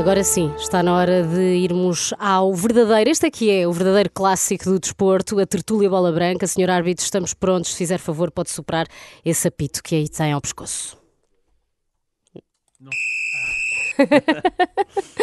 Agora 0.00 0.24
sim, 0.24 0.50
está 0.56 0.82
na 0.82 0.96
hora 0.96 1.22
de 1.22 1.56
irmos 1.56 2.14
ao 2.18 2.54
verdadeiro. 2.54 3.10
Este 3.10 3.26
aqui 3.26 3.50
é 3.50 3.68
o 3.68 3.72
verdadeiro 3.72 4.08
clássico 4.08 4.64
do 4.64 4.80
desporto, 4.80 5.38
a 5.38 5.44
tertúlia 5.44 5.90
bola 5.90 6.10
branca. 6.10 6.46
Senhor 6.46 6.70
árbitro, 6.70 7.04
estamos 7.04 7.34
prontos. 7.34 7.72
Se 7.72 7.76
fizer 7.76 7.98
favor, 7.98 8.30
pode 8.30 8.48
soprar 8.48 8.86
esse 9.22 9.46
apito 9.46 9.82
que 9.82 9.94
aí 9.94 10.08
tem 10.08 10.32
ao 10.32 10.40
pescoço. 10.40 10.96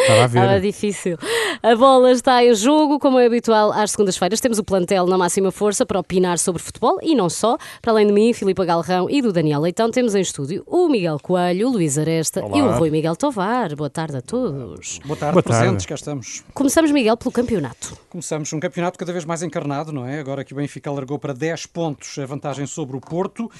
Estava 0.08 0.24
a 0.24 0.26
ver. 0.26 0.38
Estava 0.40 0.60
difícil. 0.60 1.18
A 1.62 1.74
bola 1.76 2.12
está 2.12 2.44
em 2.44 2.54
jogo, 2.54 2.98
como 2.98 3.18
é 3.18 3.26
habitual 3.26 3.72
às 3.72 3.90
segundas-feiras. 3.90 4.40
Temos 4.40 4.58
o 4.58 4.64
plantel 4.64 5.06
na 5.06 5.18
máxima 5.18 5.50
força 5.50 5.84
para 5.84 5.98
opinar 6.00 6.38
sobre 6.38 6.62
futebol 6.62 6.98
e 7.02 7.14
não 7.14 7.28
só. 7.28 7.56
Para 7.82 7.92
além 7.92 8.06
de 8.06 8.12
mim, 8.12 8.32
Filipe 8.32 8.64
Galrão 8.64 9.08
e 9.10 9.20
do 9.20 9.32
Daniel 9.32 9.60
Leitão, 9.60 9.90
temos 9.90 10.14
em 10.14 10.20
estúdio 10.20 10.62
o 10.66 10.88
Miguel 10.88 11.18
Coelho, 11.20 11.68
o 11.68 11.72
Luís 11.72 11.98
Aresta 11.98 12.44
Olá. 12.44 12.56
e 12.58 12.62
o 12.62 12.70
Rui 12.78 12.90
Miguel 12.90 13.16
Tovar. 13.16 13.74
Boa 13.74 13.90
tarde 13.90 14.16
a 14.16 14.22
todos. 14.22 15.00
Boa 15.04 15.16
tarde, 15.16 15.32
Boa 15.34 15.42
tarde. 15.42 15.42
presentes, 15.42 15.86
cá 15.86 15.94
estamos. 15.94 16.44
Começamos, 16.54 16.90
Miguel, 16.90 17.16
pelo 17.16 17.32
campeonato. 17.32 17.96
Começamos 18.08 18.52
um 18.52 18.60
campeonato 18.60 18.98
cada 18.98 19.12
vez 19.12 19.24
mais 19.24 19.42
encarnado, 19.42 19.92
não 19.92 20.06
é? 20.06 20.18
Agora 20.20 20.44
que 20.44 20.52
o 20.52 20.56
Benfica 20.56 20.88
alargou 20.90 21.18
para 21.18 21.32
10 21.34 21.66
pontos 21.66 22.18
a 22.18 22.24
vantagem 22.26 22.66
sobre 22.66 22.96
o 22.96 23.00
Porto, 23.00 23.50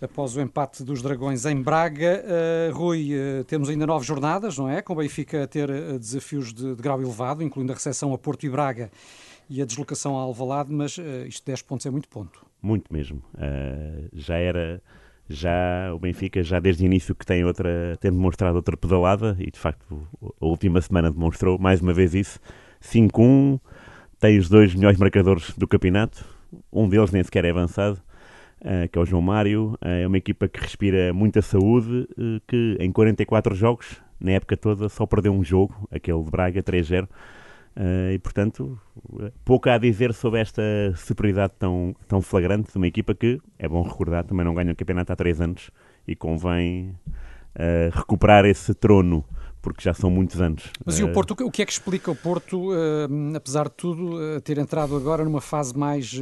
após 0.00 0.36
o 0.36 0.40
empate 0.40 0.84
dos 0.84 1.02
Dragões 1.02 1.46
em 1.46 1.60
Braga. 1.60 2.22
Uh, 2.24 2.76
Rui, 2.76 3.10
uh, 3.14 3.44
temos 3.44 3.68
ainda 3.68 3.86
nove 3.86 4.06
jornadas, 4.06 4.58
não 4.58 4.68
é? 4.68 4.82
Com 4.82 4.92
o 4.92 4.96
Benfica 4.96 5.44
a 5.44 5.46
ter 5.46 5.70
uh, 5.70 5.98
desafios 5.98 6.52
de, 6.52 6.74
de 6.74 6.82
grau 6.82 7.00
elevado, 7.00 7.42
incluindo 7.42 7.72
a 7.72 7.74
recepção 7.74 8.12
a 8.12 8.18
Porto 8.18 8.44
e 8.44 8.50
Braga 8.50 8.90
e 9.48 9.62
a 9.62 9.64
deslocação 9.64 10.18
a 10.18 10.22
Alvalade, 10.22 10.72
mas 10.72 10.98
isto 11.26 11.46
10 11.46 11.62
pontos 11.62 11.86
é 11.86 11.90
muito 11.90 12.08
ponto. 12.08 12.44
Muito 12.60 12.92
mesmo. 12.92 13.22
Uh, 13.34 14.08
já 14.12 14.36
era. 14.36 14.82
Já 15.28 15.92
o 15.92 15.98
Benfica, 15.98 16.40
já 16.40 16.60
desde 16.60 16.84
o 16.84 16.86
início, 16.86 17.12
que 17.12 17.26
tem, 17.26 17.44
outra, 17.44 17.98
tem 18.00 18.12
demonstrado 18.12 18.54
outra 18.54 18.76
pedalada, 18.76 19.36
e 19.40 19.50
de 19.50 19.58
facto 19.58 20.06
a 20.40 20.46
última 20.46 20.80
semana 20.80 21.10
demonstrou 21.10 21.58
mais 21.58 21.80
uma 21.80 21.92
vez 21.92 22.14
isso. 22.14 22.38
5-1, 22.80 23.58
tem 24.20 24.38
os 24.38 24.48
dois 24.48 24.72
melhores 24.72 24.96
marcadores 25.00 25.50
do 25.56 25.66
campeonato, 25.66 26.24
um 26.72 26.88
deles 26.88 27.10
nem 27.10 27.24
sequer 27.24 27.44
é 27.44 27.50
avançado, 27.50 28.00
que 28.90 28.98
é 28.98 29.00
o 29.00 29.04
João 29.04 29.22
Mário. 29.22 29.78
Uh, 29.82 30.02
é 30.02 30.06
uma 30.06 30.18
equipa 30.18 30.48
que 30.48 30.60
respira 30.60 31.12
muita 31.12 31.42
saúde, 31.42 32.08
uh, 32.18 32.40
que 32.46 32.76
em 32.80 32.90
44 32.90 33.54
jogos, 33.54 34.00
na 34.20 34.32
época 34.32 34.56
toda, 34.56 34.88
só 34.88 35.06
perdeu 35.06 35.32
um 35.32 35.44
jogo, 35.44 35.86
aquele 35.90 36.22
de 36.22 36.30
Braga, 36.30 36.62
3-0. 36.62 37.04
Uh, 37.04 38.12
e, 38.12 38.18
portanto, 38.18 38.80
pouco 39.44 39.68
a 39.68 39.76
dizer 39.76 40.14
sobre 40.14 40.40
esta 40.40 40.62
superioridade 40.96 41.52
tão, 41.58 41.94
tão 42.08 42.22
flagrante 42.22 42.72
de 42.72 42.78
uma 42.78 42.86
equipa 42.86 43.14
que, 43.14 43.38
é 43.58 43.68
bom 43.68 43.82
recordar, 43.82 44.24
também 44.24 44.44
não 44.44 44.54
ganha 44.54 44.72
o 44.72 44.76
campeonato 44.76 45.12
há 45.12 45.16
três 45.16 45.40
anos 45.40 45.70
e 46.08 46.16
convém 46.16 46.94
recuperar 47.90 48.44
esse 48.44 48.74
trono, 48.74 49.24
porque 49.66 49.82
já 49.82 49.92
são 49.92 50.08
muitos 50.08 50.40
anos. 50.40 50.70
Mas 50.84 50.96
e 51.00 51.02
o 51.02 51.12
Porto, 51.12 51.32
o 51.32 51.50
que 51.50 51.60
é 51.60 51.66
que 51.66 51.72
explica 51.72 52.08
o 52.08 52.14
Porto, 52.14 52.70
uh, 52.70 53.34
apesar 53.34 53.64
de 53.64 53.74
tudo, 53.74 54.40
ter 54.42 54.58
entrado 54.58 54.94
agora 54.94 55.24
numa 55.24 55.40
fase 55.40 55.76
mais, 55.76 56.14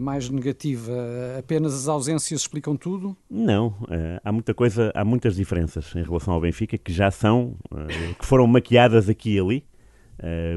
mais 0.00 0.30
negativa? 0.30 0.92
Apenas 1.38 1.74
as 1.74 1.88
ausências 1.88 2.40
explicam 2.40 2.74
tudo? 2.74 3.14
Não, 3.28 3.74
há 4.24 4.32
muita 4.32 4.54
coisa, 4.54 4.90
há 4.94 5.04
muitas 5.04 5.36
diferenças 5.36 5.94
em 5.94 6.02
relação 6.02 6.32
ao 6.32 6.40
Benfica 6.40 6.78
que 6.78 6.90
já 6.90 7.10
são, 7.10 7.54
que 8.18 8.24
foram 8.24 8.46
maquiadas 8.46 9.10
aqui 9.10 9.34
e 9.34 9.38
ali. 9.38 9.64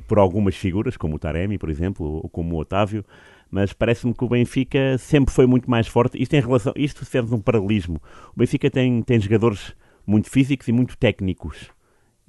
Por 0.08 0.18
algumas 0.18 0.56
figuras, 0.56 0.96
como 0.96 1.18
o 1.18 1.20
Taremi, 1.20 1.58
por 1.58 1.70
exemplo, 1.70 2.06
ou 2.24 2.30
como 2.30 2.56
o 2.56 2.60
Otávio, 2.60 3.04
mas 3.52 3.74
parece-me 3.74 4.14
que 4.14 4.24
o 4.24 4.30
Benfica 4.30 4.98
sempre 4.98 5.34
foi 5.34 5.46
muito 5.46 5.70
mais 5.70 5.88
forte. 5.88 6.22
Isto 6.22 6.36
em 6.36 6.40
relação, 6.40 6.72
isto 6.78 7.04
serve 7.04 7.36
um 7.36 7.42
paralelismo. 7.42 8.02
O 8.34 8.40
Benfica 8.40 8.72
tem, 8.72 9.02
tem 9.02 9.20
jogadores 9.20 9.76
muito 10.08 10.30
físicos 10.30 10.68
e 10.70 10.72
muito 10.72 10.98
técnicos. 10.98 11.70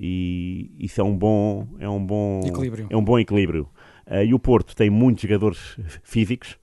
E 0.03 0.71
isso 0.79 0.99
é 0.99 1.05
um 1.05 1.15
bom, 1.15 1.69
é 1.79 1.87
um 1.87 2.03
bom 2.03 2.41
equilíbrio. 2.43 2.87
É 2.89 2.97
um 2.97 3.05
bom 3.05 3.19
equilíbrio. 3.19 3.69
Uh, 4.07 4.25
e 4.25 4.33
o 4.33 4.39
Porto 4.39 4.75
tem 4.75 4.89
muitos 4.89 5.23
jogadores 5.23 5.77
físicos 6.03 6.59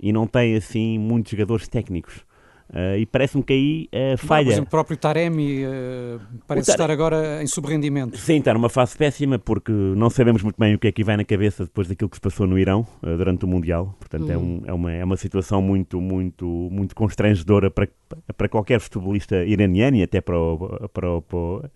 e 0.00 0.12
não 0.12 0.26
tem 0.26 0.56
assim 0.56 0.98
muitos 0.98 1.30
jogadores 1.30 1.68
técnicos. 1.68 2.26
Uh, 2.72 2.96
e 2.96 3.04
parece-me 3.04 3.42
que 3.42 3.52
aí 3.52 3.88
uh, 3.92 4.16
falha. 4.16 4.46
Por 4.46 4.52
exemplo, 4.52 4.66
o 4.66 4.70
próprio 4.70 4.96
Taremi 4.96 5.62
uh, 5.66 6.18
parece 6.46 6.68
Tar... 6.68 6.72
estar 6.72 6.90
agora 6.90 7.42
em 7.42 7.46
subrendimento. 7.46 8.16
Sim, 8.16 8.38
está 8.38 8.54
numa 8.54 8.70
fase 8.70 8.96
péssima 8.96 9.38
porque 9.38 9.70
não 9.70 10.08
sabemos 10.08 10.42
muito 10.42 10.56
bem 10.58 10.74
o 10.74 10.78
que 10.78 10.88
é 10.88 10.92
que 10.92 11.04
vai 11.04 11.18
na 11.18 11.24
cabeça 11.24 11.64
depois 11.64 11.86
daquilo 11.86 12.08
que 12.08 12.16
se 12.16 12.20
passou 12.22 12.46
no 12.46 12.58
Irão 12.58 12.86
durante 13.02 13.44
o 13.44 13.48
Mundial. 13.48 13.94
Portanto, 13.98 14.30
é, 14.30 14.38
um, 14.38 14.62
é, 14.64 14.72
uma, 14.72 14.90
é 14.90 15.04
uma 15.04 15.18
situação 15.18 15.60
muito, 15.60 16.00
muito, 16.00 16.46
muito 16.72 16.94
constrangedora 16.94 17.70
para, 17.70 17.86
para 18.34 18.48
qualquer 18.48 18.80
futebolista 18.80 19.44
iraniano 19.44 19.98
e 19.98 20.02
até 20.02 20.22
para 20.22 20.38
o, 20.38 20.88
para 20.88 21.10
o, 21.10 21.22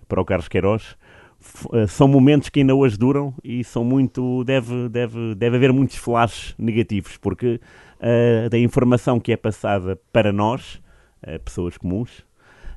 para 0.09 0.21
o 0.21 0.25
Carlos 0.25 0.49
Queiroz. 0.49 0.97
São 1.89 2.09
momentos 2.09 2.49
que 2.49 2.61
ainda 2.61 2.75
hoje 2.75 2.97
duram 2.97 3.35
e 3.45 3.63
são 3.63 3.85
muito. 3.85 4.43
Deve, 4.45 4.89
deve, 4.89 5.35
deve 5.35 5.57
haver 5.57 5.73
muitos 5.75 5.97
flashes 5.97 6.55
negativos, 6.59 7.19
porque 7.19 7.61
da 8.51 8.59
informação 8.59 9.21
que 9.21 9.31
é 9.31 9.37
passada 9.37 9.99
para 10.11 10.33
nós, 10.33 10.81
Uh, 11.23 11.41
pessoas 11.41 11.77
comuns, 11.77 12.25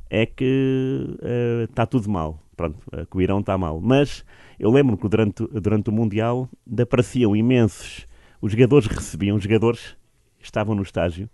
é 0.09 0.25
que 0.25 1.17
uh, 1.21 1.63
está 1.63 1.85
tudo 1.85 2.09
mal. 2.09 2.41
Pronto, 2.55 2.77
uh, 2.93 3.05
que 3.05 3.17
o 3.17 3.21
Irão 3.21 3.39
está 3.39 3.57
mal. 3.57 3.79
Mas 3.79 4.25
eu 4.59 4.71
lembro 4.71 4.97
que 4.97 5.07
durante, 5.07 5.45
durante 5.47 5.89
o 5.89 5.93
Mundial 5.93 6.49
apareciam 6.81 7.35
imensos. 7.35 8.05
Os 8.41 8.53
jogadores 8.53 8.87
recebiam, 8.87 9.35
os 9.35 9.43
jogadores 9.43 9.95
estavam 10.39 10.73
no 10.73 10.81
estágio, 10.81 11.29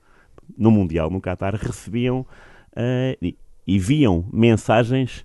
no 0.58 0.72
Mundial, 0.72 1.10
no 1.10 1.22
Qatar, 1.22 1.56
recebiam 1.56 2.26
e, 3.22 3.36
e, 3.66 3.80
viam 3.80 4.26
mensagens 4.34 5.24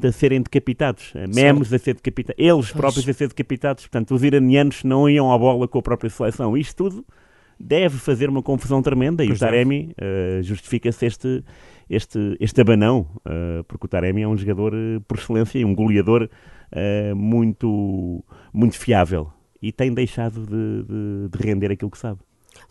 de 0.00 0.12
serem 0.12 0.40
decapitados, 0.40 1.12
memes 1.34 1.70
a 1.72 1.78
ser 1.78 1.94
decapitados, 1.94 2.42
eles 2.42 2.72
próprios 2.72 3.06
a 3.06 3.12
ser 3.12 3.28
decapitados. 3.28 3.84
Portanto, 3.84 4.14
os 4.14 4.22
iranianos 4.24 4.82
não 4.82 5.08
iam 5.08 5.30
à 5.30 5.36
bola 5.36 5.68
com 5.68 5.78
a 5.78 5.82
própria 5.82 6.08
seleção. 6.08 6.56
Isto 6.56 6.88
tudo 6.88 7.06
deve 7.62 7.96
fazer 7.98 8.28
uma 8.28 8.42
confusão 8.42 8.82
tremenda 8.82 9.22
e 9.22 9.28
pois 9.28 9.38
o 9.38 9.44
Taremi 9.44 9.94
uh, 10.00 10.42
justifica-se 10.42 11.06
este, 11.06 11.44
este, 11.88 12.36
este 12.40 12.60
abanão, 12.60 13.06
uh, 13.18 13.62
porque 13.64 13.86
o 13.86 13.88
Taremi 13.88 14.22
é 14.22 14.28
um 14.28 14.36
jogador 14.36 14.74
uh, 14.74 15.00
por 15.06 15.16
excelência 15.16 15.58
e 15.58 15.64
um 15.64 15.74
goleador 15.74 16.28
muito, 17.14 18.24
muito 18.50 18.78
fiável 18.78 19.30
e 19.60 19.70
tem 19.70 19.92
deixado 19.92 20.46
de, 20.46 20.82
de, 20.84 21.28
de 21.28 21.46
render 21.46 21.70
aquilo 21.70 21.90
que 21.90 21.98
sabe. 21.98 22.18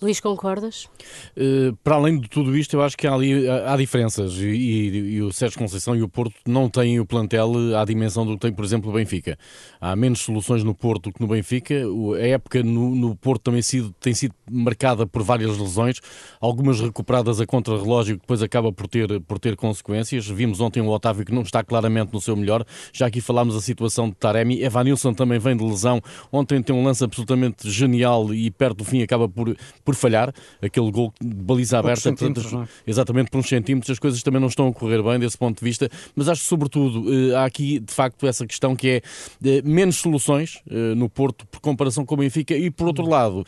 Luís, 0.02 0.20
concordas? 0.20 0.90
Uh, 1.38 1.76
para 1.84 1.94
além 1.94 2.20
de 2.20 2.28
tudo 2.28 2.58
isto, 2.58 2.76
eu 2.76 2.82
acho 2.82 2.98
que 2.98 3.06
há, 3.06 3.14
ali, 3.14 3.48
há, 3.48 3.78
diferenças 3.78 4.34
e, 4.34 4.48
e, 4.48 4.88
e, 5.14 5.22
o 5.22 5.32
Sérgio 5.32 5.60
Conceição 5.60 5.96
e 5.96 6.02
o 6.02 6.10
Porto 6.10 6.34
não 6.48 6.68
têm 6.68 7.00
o 7.00 7.06
plantel 7.06 7.78
à 7.78 7.86
dimensão 7.86 8.26
do 8.26 8.34
que 8.34 8.40
tem, 8.40 8.52
por 8.52 8.66
exemplo, 8.66 8.90
o 8.90 8.94
Benfica. 8.94 9.38
Há 9.80 9.96
menos 9.96 10.22
soluções 10.22 10.64
no 10.64 10.74
Porto 10.74 11.04
do 11.04 11.14
que 11.14 11.22
no 11.22 11.28
Benfica. 11.28 11.88
O, 11.88 12.16
a 12.16 12.22
época 12.22 12.64
no, 12.64 12.96
no 12.96 13.16
Porto 13.16 13.44
também 13.44 13.62
sido, 13.62 13.94
tem 14.00 14.12
sido 14.12 14.34
marcada 14.50 15.06
por 15.06 15.22
várias 15.22 15.56
lesões, 15.56 16.00
algumas 16.40 16.82
recuperadas 16.82 17.40
a 17.40 17.46
contra-relógio 17.46 18.16
que 18.16 18.22
depois 18.22 18.42
acaba 18.42 18.74
por 18.74 18.88
ter, 18.88 19.22
por 19.22 19.38
ter 19.38 19.56
consequências. 19.56 20.28
Vimos 20.28 20.60
ontem 20.60 20.82
o 20.82 20.88
Otávio 20.88 21.24
que 21.24 21.32
não 21.32 21.44
está 21.44 21.64
claramente 21.64 22.12
no 22.12 22.20
seu 22.20 22.36
melhor. 22.36 22.66
Já 22.92 23.06
aqui 23.06 23.22
falámos 23.22 23.54
da 23.54 23.62
situação 23.62 24.10
de 24.10 24.16
Taremi. 24.16 24.64
Evanilson 24.64 25.14
também 25.14 25.38
vem 25.38 25.56
de 25.56 25.64
lesão. 25.64 26.02
Ontem 26.32 26.60
tem 26.60 26.76
um 26.76 26.84
lance 26.84 27.04
absolutamente 27.04 27.70
genial 27.70 28.34
e 28.34 28.50
perto 28.50 28.78
do 28.78 28.84
fim 28.84 29.04
acaba 29.04 29.30
por, 29.30 29.56
por 29.86 29.91
falhar, 29.96 30.34
aquele 30.62 30.92
gol 30.92 31.14
de 31.22 31.28
baliza 31.28 31.80
aberta, 31.80 32.14
portanto, 32.14 32.42
é? 32.64 32.90
exatamente 32.90 33.30
por 33.30 33.40
uns 33.40 33.48
centímetros, 33.48 33.92
as 33.92 34.00
coisas 34.00 34.22
também 34.24 34.40
não 34.40 34.48
estão 34.48 34.68
a 34.68 34.74
correr 34.74 35.02
bem 35.02 35.20
desse 35.20 35.38
ponto 35.38 35.60
de 35.60 35.64
vista, 35.64 35.90
mas 36.16 36.28
acho 36.28 36.42
que 36.42 36.48
sobretudo 36.48 37.06
eh, 37.14 37.36
há 37.36 37.46
aqui 37.46 37.80
de 37.80 37.94
facto 37.94 38.28
essa 38.28 38.46
questão 38.46 38.76
que 38.76 38.90
é 38.90 39.02
eh, 39.46 39.62
menos 39.64 39.98
soluções 39.98 40.62
eh, 40.70 40.96
no 40.96 41.10
Porto 41.10 41.46
por 41.48 41.60
comparação 41.60 42.06
com 42.06 42.16
o 42.16 42.18
Benfica 42.18 42.56
e 42.56 42.70
por 42.70 42.88
outro 42.88 43.08
lado 43.08 43.46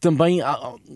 também 0.00 0.40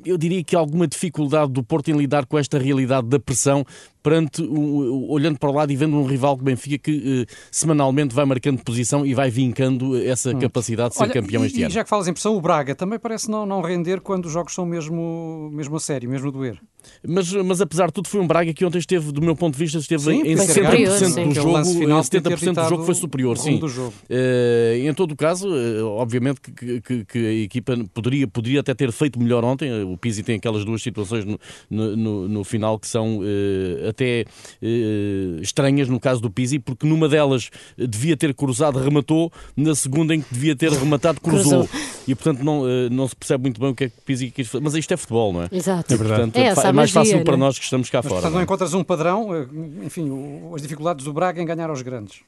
eu 0.05 0.17
diria 0.17 0.43
que 0.43 0.57
há 0.57 0.59
alguma 0.59 0.87
dificuldade 0.87 1.53
do 1.53 1.63
Porto 1.63 1.91
em 1.91 1.97
lidar 1.97 2.27
com 2.27 2.39
esta 2.39 2.59
realidade 2.59 3.07
da 3.07 3.19
pressão 3.19 3.65
perante, 4.03 4.43
olhando 4.43 5.39
para 5.39 5.51
o 5.51 5.53
lado 5.53 5.73
e 5.73 5.77
vendo 5.77 5.97
um 5.97 6.05
rival 6.05 6.37
que 6.37 6.45
Benfica 6.45 6.79
que 6.79 7.27
eh, 7.29 7.35
semanalmente 7.51 8.15
vai 8.15 8.25
marcando 8.25 8.63
posição 8.63 9.05
e 9.05 9.15
vai 9.15 9.31
vincando 9.31 9.97
essa 10.03 10.31
hum. 10.31 10.39
capacidade 10.39 10.91
de 10.91 10.97
ser 10.97 11.05
Olha, 11.05 11.13
campeão 11.13 11.43
e, 11.43 11.47
este 11.47 11.61
e 11.61 11.63
ano. 11.63 11.73
já 11.73 11.85
que 11.85 11.91
falas 11.91 12.09
em 12.09 12.13
pressão, 12.13 12.37
o 12.37 12.41
Braga 12.41 12.75
também 12.75 12.99
parece 12.99 13.31
não, 13.31 13.45
não 13.45 13.61
render 13.61 14.01
quando 14.01 14.27
os 14.27 14.33
jogos 14.33 14.55
são 14.55 14.65
mesmo, 14.65 15.51
mesmo 15.53 15.77
a 15.77 15.81
sério, 15.81 16.09
mesmo 16.09 16.29
a 16.29 16.31
doer. 16.31 16.61
Mas, 17.07 17.33
mas 17.33 17.61
apesar 17.61 17.87
de 17.87 17.93
tudo, 17.93 18.09
foi 18.09 18.21
um 18.21 18.27
Braga 18.27 18.53
que 18.53 18.65
ontem 18.65 18.79
esteve, 18.79 19.13
do 19.13 19.23
meu 19.23 19.35
ponto 19.35 19.55
de 19.55 19.59
vista, 19.59 19.79
esteve 19.79 20.03
sim, 20.03 20.23
em 20.23 20.37
70% 20.37 21.29
do 21.29 21.35
jogo, 21.35 21.59
em 21.59 21.87
70% 21.87 22.63
do 22.63 22.69
jogo 22.69 22.85
foi 22.85 22.95
superior. 22.95 23.39
Sim. 23.39 23.59
Do 23.59 23.69
jogo. 23.69 23.95
Uh, 24.09 24.89
em 24.89 24.93
todo 24.95 25.13
o 25.13 25.17
caso, 25.17 25.49
uh, 25.49 25.87
obviamente 25.87 26.41
que, 26.41 26.81
que, 26.81 27.05
que, 27.05 27.19
a 27.19 27.33
equipa 27.33 27.77
poderia, 27.93 28.29
poderia 28.29 28.61
até 28.61 28.75
ter 28.75 28.93
feito 28.93 29.19
melhor 29.19 29.45
ontem. 29.45 29.83
O 29.85 29.97
Pizzi 29.97 30.23
tem 30.23 30.37
aquelas 30.37 30.65
duas 30.65 30.83
situações 30.83 31.25
no, 31.25 31.39
no, 31.97 32.29
no, 32.29 32.45
final 32.45 32.79
que 32.79 32.87
são 32.87 33.19
uh, 33.19 33.89
até 33.89 34.25
estranhas 35.41 35.89
no 35.89 35.99
caso 35.99 36.21
do 36.21 36.31
Pizzi, 36.31 36.59
porque 36.59 36.87
numa 36.87 37.09
delas 37.09 37.51
devia 37.77 38.17
ter 38.17 38.35
cruzado, 38.35 38.79
rematou, 38.79 39.33
na 39.57 39.75
segunda 39.75 40.15
em 40.15 40.21
que 40.21 40.33
devia 40.33 40.55
ter 40.55 40.71
rematado, 40.71 41.21
cruzou. 41.23 41.69
e 42.07 42.15
portanto 42.15 42.45
não, 42.45 42.65
não 42.91 43.09
se 43.09 43.17
percebe 43.17 43.43
muito 43.43 43.61
bem 43.61 43.71
o 43.71 43.75
que 43.75 43.85
é 43.85 43.89
que 43.89 43.99
o 43.99 44.03
Pizzi 44.03 44.31
quis 44.31 44.49
fazer. 44.49 44.63
Mas 44.63 44.75
isto 44.75 44.93
é 44.93 44.97
futebol, 44.97 45.33
não 45.33 45.43
é? 45.43 45.49
Exato. 45.53 45.93
É 45.93 45.97
verdade. 45.97 46.23
Portanto, 46.23 46.37
é 46.37 46.47
essa 46.47 46.70
é 46.71 46.73
mais 46.73 46.93
magia, 46.93 47.01
fácil 47.01 47.19
né? 47.19 47.25
para 47.25 47.37
nós 47.37 47.59
que 47.59 47.65
estamos 47.65 47.91
cá 47.91 47.99
Mas, 47.99 48.07
fora. 48.09 48.15
portanto, 48.15 48.31
não 48.33 48.35
não 48.37 48.41
é? 48.41 48.45
encontras 48.45 48.75
um 48.75 48.83
padrão, 48.83 49.29
enfim, 49.85 50.11
as 50.55 50.63
dificuldades 50.63 51.05
do 51.05 51.13
Braga 51.13 51.41
em 51.43 51.47
ganhar 51.47 51.71
aos 51.71 51.83
grandes. 51.83 52.21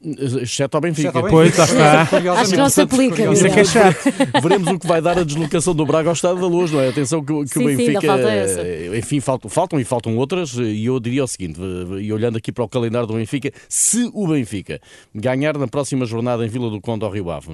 Exceto 0.00 0.76
ao 0.76 0.80
Benfica. 0.80 1.08
Exceto 1.08 1.18
ao 1.24 1.28
Pois, 1.30 1.56
lá 1.56 1.64
está. 1.64 2.02
Acho 2.40 2.50
que 2.52 2.56
não 2.56 2.68
se 2.70 2.80
aplica. 2.80 3.32
Isso 3.32 3.46
é 3.46 3.50
que 3.50 3.60
é 3.60 3.64
chato. 3.64 3.96
Veremos 4.42 4.68
o 4.68 4.78
que 4.78 4.86
vai 4.86 5.02
dar 5.02 5.18
a 5.18 5.24
deslocação 5.24 5.74
do 5.74 5.84
Braga 5.84 6.08
ao 6.08 6.12
Estado 6.14 6.40
da 6.40 6.46
Luz, 6.46 6.70
não 6.70 6.80
é? 6.80 6.88
Atenção 6.88 7.24
que, 7.24 7.32
o- 7.32 7.42
que 7.44 7.48
Sim, 7.50 7.64
o 7.64 7.68
sim, 7.70 7.76
Benfica. 7.76 7.98
ainda 7.98 8.00
falta 8.22 8.28
eh, 8.32 8.98
Enfim, 8.98 9.20
faltam, 9.20 9.50
faltam 9.50 9.80
e 9.80 9.84
faltam 9.84 10.16
outras. 10.16 10.54
E 10.54 10.84
eu 10.84 11.00
diria 11.00 11.24
o 11.24 11.26
seguinte: 11.26 11.58
eh, 11.60 12.00
e 12.02 12.12
olhando 12.12 12.38
aqui 12.38 12.52
para 12.52 12.62
o 12.62 12.68
calendário 12.68 13.08
do 13.08 13.14
Benfica, 13.14 13.50
se 13.68 14.08
o 14.14 14.28
Benfica 14.28 14.80
ganhar 15.12 15.58
na 15.58 15.66
próxima 15.66 16.06
jornada 16.06 16.44
em 16.46 16.48
Vila 16.48 16.70
do 16.70 16.80
Conde 16.80 17.04
ao 17.04 17.10
Rio 17.10 17.30
Ave, 17.30 17.48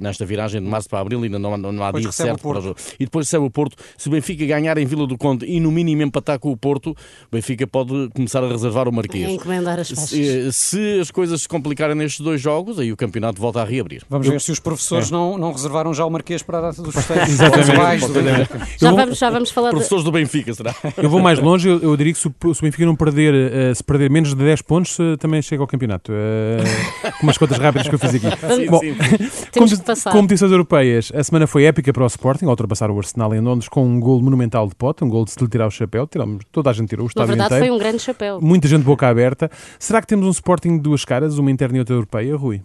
nesta 0.00 0.26
viragem 0.26 0.60
de 0.60 0.66
março 0.68 0.88
para 0.88 0.98
abril, 0.98 1.22
ainda 1.22 1.38
não, 1.38 1.54
há- 1.54 1.58
não 1.58 1.82
há 1.84 1.86
Depois 1.92 2.02
dia 2.04 2.12
certo 2.12 2.42
para 2.42 2.58
o 2.58 2.62
jogo. 2.62 2.76
E 2.98 3.04
depois 3.04 3.26
recebe 3.26 3.44
o 3.44 3.50
Porto. 3.50 3.76
Se 3.96 4.08
o 4.08 4.10
Benfica 4.10 4.44
ganhar 4.44 4.76
em 4.78 4.84
Vila 4.86 5.06
do 5.06 5.16
Conde 5.16 5.46
e 5.46 5.60
no 5.60 5.70
mínimo 5.70 6.02
empatar 6.02 6.40
com 6.40 6.50
o 6.50 6.56
Porto, 6.56 6.90
o 6.90 6.96
Benfica 7.30 7.66
pode 7.68 8.08
começar 8.14 8.42
a 8.42 8.48
reservar 8.48 8.88
o 8.88 8.92
Marquês. 8.92 9.28
É 9.28 9.30
encomendar 9.30 9.78
as 9.78 9.90
faixas. 9.90 10.08
Se, 10.10 10.52
se 10.52 11.00
as 11.00 11.10
coisas 11.12 11.42
se 11.42 11.48
complicarem 11.48 11.83
nestes 11.92 12.20
dois 12.20 12.40
jogos, 12.40 12.78
aí 12.78 12.92
o 12.92 12.96
campeonato 12.96 13.40
volta 13.40 13.60
a 13.60 13.64
reabrir. 13.64 14.02
Vamos 14.08 14.28
ver 14.28 14.40
se 14.40 14.52
os 14.52 14.60
professores 14.60 15.10
não, 15.10 15.36
não 15.36 15.50
reservaram 15.52 15.92
já 15.92 16.04
o 16.06 16.10
Marquês 16.10 16.40
para 16.40 16.58
a 16.58 16.60
data 16.60 16.80
dos 16.80 16.94
festejos. 16.94 17.30
Exatamente. 17.34 18.48
Já 18.78 18.86
Eu 18.86 18.90
vou- 18.90 18.96
vamos, 19.00 19.18
já 19.18 19.30
vamos 19.30 19.50
falar 19.50 19.68
de... 19.70 19.74
Professores 19.74 20.04
do 20.04 20.12
Benfica, 20.12 20.54
será? 20.54 20.74
Eu 20.96 21.10
vou 21.10 21.20
mais 21.20 21.38
longe, 21.40 21.68
eu, 21.68 21.80
eu 21.80 21.96
diria 21.96 22.12
que 22.12 22.18
se 22.18 22.28
o, 22.28 22.54
se 22.54 22.60
o 22.60 22.62
Benfica 22.64 22.86
não 22.86 22.94
perder, 22.94 23.34
eh, 23.34 23.74
se 23.74 23.82
perder 23.82 24.10
menos 24.10 24.30
de 24.30 24.36
10 24.36 24.62
pontos, 24.62 24.98
eh, 25.00 25.16
também 25.16 25.42
chega 25.42 25.62
ao 25.62 25.66
campeonato. 25.66 26.12
Eh, 26.14 27.10
com 27.18 27.26
umas 27.26 27.38
contas 27.38 27.58
rápidas 27.58 27.88
que 27.88 27.94
eu 27.94 27.98
fiz 27.98 28.14
aqui. 28.14 28.26
Sim, 28.54 28.66
Bom, 28.70 28.78
sim. 28.80 28.94
Temos 29.50 29.70
Competi- 29.70 29.76
que 29.78 29.82
passar. 29.86 30.12
Competições 30.12 30.52
europeias. 30.52 31.10
A 31.14 31.24
semana 31.24 31.46
foi 31.46 31.64
épica 31.64 31.92
para 31.92 32.04
o 32.04 32.06
Sporting, 32.06 32.44
ao 32.44 32.50
ultrapassar 32.50 32.90
o 32.90 32.98
Arsenal 32.98 33.34
em 33.34 33.40
Londres 33.40 33.68
com 33.68 33.84
um 33.86 33.98
gol 33.98 34.20
monumental 34.22 34.68
de 34.68 34.74
pote, 34.74 35.02
um 35.04 35.08
gol 35.08 35.24
de 35.24 35.30
se 35.32 35.40
lhe 35.40 35.48
tirar 35.48 35.66
o 35.66 35.70
chapéu. 35.70 36.06
Tiramos, 36.06 36.44
toda 36.52 36.70
a 36.70 36.72
gente 36.72 36.88
tirou 36.88 37.04
o 37.04 37.06
Na 37.06 37.08
estádio 37.10 37.28
verdade 37.28 37.54
inteiro. 37.54 37.66
foi 37.66 37.74
um 37.74 37.78
grande 37.78 38.02
chapéu. 38.02 38.40
Muita 38.40 38.68
gente 38.68 38.82
boca 38.84 39.08
aberta. 39.08 39.50
Será 39.78 40.00
que 40.00 40.06
temos 40.06 40.26
um 40.26 40.30
Sporting 40.30 40.76
de 40.76 40.80
duas 40.82 41.04
caras, 41.04 41.38
uma 41.38 41.50
interna 41.50 41.73
e 41.76 41.80
outra 41.80 41.94
europeia, 41.94 42.36
Rui? 42.36 42.62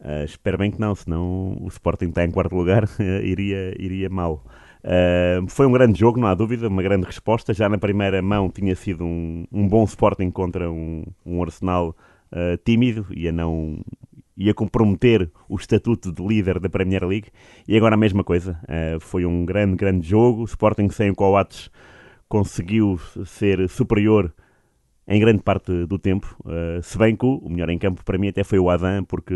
Ah, 0.00 0.24
espero 0.24 0.58
bem 0.58 0.70
que 0.70 0.80
não, 0.80 0.94
senão 0.94 1.56
o 1.60 1.68
Sporting 1.68 2.06
está 2.06 2.24
em 2.24 2.30
quarto 2.30 2.54
lugar, 2.54 2.88
iria, 3.22 3.74
iria 3.78 4.08
mal. 4.08 4.44
Ah, 4.84 5.44
foi 5.48 5.66
um 5.66 5.72
grande 5.72 5.98
jogo, 5.98 6.20
não 6.20 6.28
há 6.28 6.34
dúvida, 6.34 6.68
uma 6.68 6.82
grande 6.82 7.06
resposta. 7.06 7.52
Já 7.52 7.68
na 7.68 7.78
primeira 7.78 8.22
mão 8.22 8.50
tinha 8.50 8.74
sido 8.74 9.04
um, 9.04 9.44
um 9.52 9.68
bom 9.68 9.84
Sporting 9.84 10.30
contra 10.30 10.70
um, 10.70 11.04
um 11.26 11.42
Arsenal 11.42 11.96
ah, 12.32 12.58
tímido, 12.64 13.06
ia 13.10 13.32
não 13.32 13.80
ia 14.36 14.54
comprometer 14.54 15.28
o 15.48 15.56
estatuto 15.56 16.12
de 16.12 16.24
líder 16.24 16.60
da 16.60 16.68
Premier 16.68 17.04
League 17.04 17.28
e 17.66 17.76
agora 17.76 17.96
a 17.96 17.98
mesma 17.98 18.22
coisa. 18.22 18.58
Ah, 18.68 18.98
foi 19.00 19.26
um 19.26 19.44
grande, 19.44 19.76
grande 19.76 20.08
jogo. 20.08 20.42
O 20.42 20.44
Sporting 20.44 20.88
sem 20.90 21.10
o 21.10 21.14
Coates 21.14 21.70
conseguiu 22.28 23.00
ser 23.24 23.68
superior 23.68 24.32
em 25.10 25.18
grande 25.18 25.42
parte 25.42 25.86
do 25.86 25.98
tempo, 25.98 26.36
uh, 26.44 26.82
se 26.82 26.98
bem 26.98 27.16
que 27.16 27.24
o 27.24 27.48
melhor 27.48 27.70
em 27.70 27.78
campo 27.78 28.04
para 28.04 28.18
mim 28.18 28.28
até 28.28 28.44
foi 28.44 28.58
o 28.58 28.68
Adam, 28.68 29.02
porque 29.04 29.34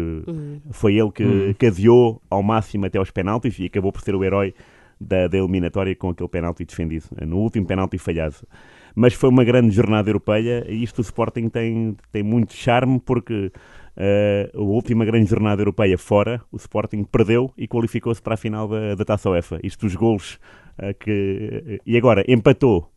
foi 0.70 0.96
ele 0.96 1.10
que 1.10 1.54
cadeou 1.54 2.20
ao 2.28 2.42
máximo 2.42 2.84
até 2.84 2.98
aos 2.98 3.10
penaltis 3.10 3.58
e 3.58 3.64
acabou 3.64 3.90
por 3.90 4.02
ser 4.02 4.14
o 4.14 4.22
herói 4.22 4.54
da, 5.00 5.28
da 5.28 5.38
eliminatória 5.38 5.96
com 5.96 6.10
aquele 6.10 6.28
penalti 6.28 6.66
defendido, 6.66 7.06
uh, 7.12 7.24
no 7.24 7.38
último 7.38 7.66
penalti 7.66 7.96
falhado. 7.96 8.36
Mas 8.94 9.14
foi 9.14 9.30
uma 9.30 9.44
grande 9.44 9.74
jornada 9.74 10.10
europeia 10.10 10.62
e 10.68 10.82
isto 10.82 10.98
o 10.98 11.00
Sporting 11.00 11.48
tem, 11.48 11.96
tem 12.12 12.22
muito 12.22 12.52
charme 12.52 13.00
porque 13.00 13.50
uh, 13.96 14.58
a 14.58 14.60
última 14.60 15.06
grande 15.06 15.30
jornada 15.30 15.62
europeia 15.62 15.96
fora, 15.96 16.42
o 16.52 16.58
Sporting 16.58 17.02
perdeu 17.04 17.50
e 17.56 17.66
qualificou-se 17.66 18.20
para 18.20 18.34
a 18.34 18.36
final 18.36 18.68
da, 18.68 18.94
da 18.94 19.04
Taça 19.06 19.30
UEFA. 19.30 19.58
Isto 19.62 19.86
os 19.86 19.94
golos 19.94 20.38
uh, 20.78 20.92
que... 21.00 21.80
E 21.86 21.96
agora 21.96 22.22
empatou 22.28 22.92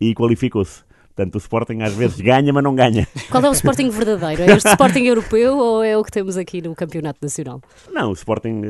e 0.00 0.12
qualificou-se. 0.14 0.87
Portanto, 1.18 1.34
o 1.34 1.38
Sporting 1.38 1.80
às 1.82 1.94
vezes 1.94 2.20
ganha, 2.20 2.52
mas 2.52 2.62
não 2.62 2.76
ganha. 2.76 3.04
Qual 3.28 3.44
é 3.44 3.48
o 3.48 3.52
Sporting 3.52 3.90
verdadeiro? 3.90 4.42
É 4.42 4.54
este 4.54 4.68
Sporting 4.68 5.00
europeu 5.04 5.58
ou 5.58 5.82
é 5.82 5.98
o 5.98 6.04
que 6.04 6.12
temos 6.12 6.36
aqui 6.36 6.62
no 6.62 6.76
Campeonato 6.76 7.18
Nacional? 7.20 7.60
Não, 7.92 8.10
o 8.10 8.12
Sporting, 8.12 8.62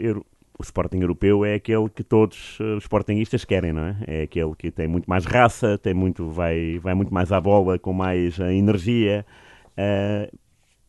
euro- 0.00 0.24
o 0.58 0.62
Sporting 0.62 1.00
europeu 1.00 1.44
é 1.44 1.52
aquele 1.56 1.90
que 1.90 2.02
todos 2.02 2.56
eh, 2.60 2.76
os 2.76 2.84
Sportingistas 2.84 3.44
querem, 3.44 3.74
não 3.74 3.82
é? 3.84 3.96
É 4.06 4.22
aquele 4.22 4.54
que 4.56 4.70
tem 4.70 4.88
muito 4.88 5.04
mais 5.04 5.26
raça, 5.26 5.76
tem 5.76 5.92
muito, 5.92 6.30
vai, 6.30 6.78
vai 6.78 6.94
muito 6.94 7.12
mais 7.12 7.30
à 7.30 7.38
bola, 7.38 7.78
com 7.78 7.92
mais 7.92 8.40
eh, 8.40 8.54
energia. 8.54 9.26
eh, 9.76 10.30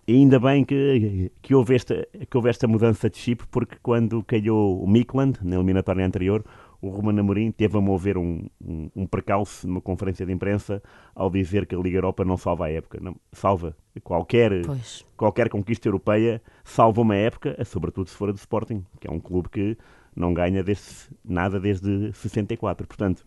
e 0.08 0.14
ainda 0.16 0.40
bem 0.40 0.64
que, 0.64 1.32
que, 1.42 1.54
houve 1.56 1.76
esta, 1.76 2.08
que 2.30 2.38
houve 2.38 2.50
esta 2.50 2.66
mudança 2.68 3.10
de 3.10 3.18
chip, 3.18 3.44
porque 3.52 3.76
quando 3.84 4.24
calhou 4.24 4.82
o 4.82 4.88
Mikland, 4.88 5.38
na 5.42 5.56
eliminatória 5.56 6.06
anterior, 6.06 6.44
o 6.84 6.90
Roman 6.90 7.18
Amorim 7.18 7.50
teve 7.50 7.78
a 7.78 7.82
mover 7.82 8.18
um, 8.18 8.46
um, 8.62 8.90
um 8.94 9.08
precalço 9.08 9.66
numa 9.66 9.80
conferência 9.80 10.26
de 10.26 10.34
imprensa 10.34 10.84
ao 11.16 11.30
dizer 11.30 11.66
que 11.66 11.74
a 11.74 11.78
Liga 11.78 11.98
Europa 11.98 12.26
não 12.26 12.36
salva 12.36 12.66
a 12.66 12.72
época. 12.72 13.00
Não, 13.02 13.16
salva 13.32 13.74
qualquer, 14.04 14.66
Pois. 14.66 15.06
qualquer 15.16 15.48
conquista 15.48 15.88
europeia, 15.88 16.42
salva 16.62 17.00
uma 17.00 17.16
época, 17.16 17.58
sobretudo 17.64 18.10
se 18.10 18.16
for 18.18 18.28
a 18.28 18.32
do 18.34 18.38
Sporting, 18.38 18.84
que 19.00 19.08
é 19.08 19.12
um 19.12 19.20
clube 19.20 19.48
que 19.48 19.78
não 20.14 20.34
ganha 20.34 20.62
desde, 20.62 21.10
nada 21.24 21.58
desde 21.58 22.12
64. 22.12 22.86
Portanto, 22.86 23.24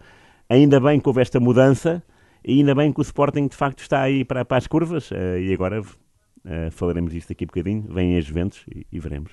ainda 0.50 0.78
bem 0.78 1.00
que 1.00 1.08
houve 1.08 1.22
esta 1.22 1.40
mudança 1.40 2.02
e 2.44 2.58
ainda 2.58 2.74
bem 2.74 2.92
que 2.92 3.00
o 3.00 3.02
Sporting 3.02 3.46
de 3.48 3.56
facto 3.56 3.78
está 3.78 4.02
aí 4.02 4.22
para, 4.22 4.44
para 4.44 4.58
as 4.58 4.66
curvas 4.66 5.10
eh, 5.10 5.40
e 5.40 5.54
agora 5.54 5.82
eh, 6.46 6.70
falaremos 6.70 7.12
disto 7.12 7.28
daqui 7.30 7.44
a 7.44 7.46
bocadinho, 7.46 7.84
vêm 7.88 8.16
as 8.16 8.24
Juventus 8.24 8.62
e, 8.72 8.86
e 8.92 9.00
veremos. 9.00 9.32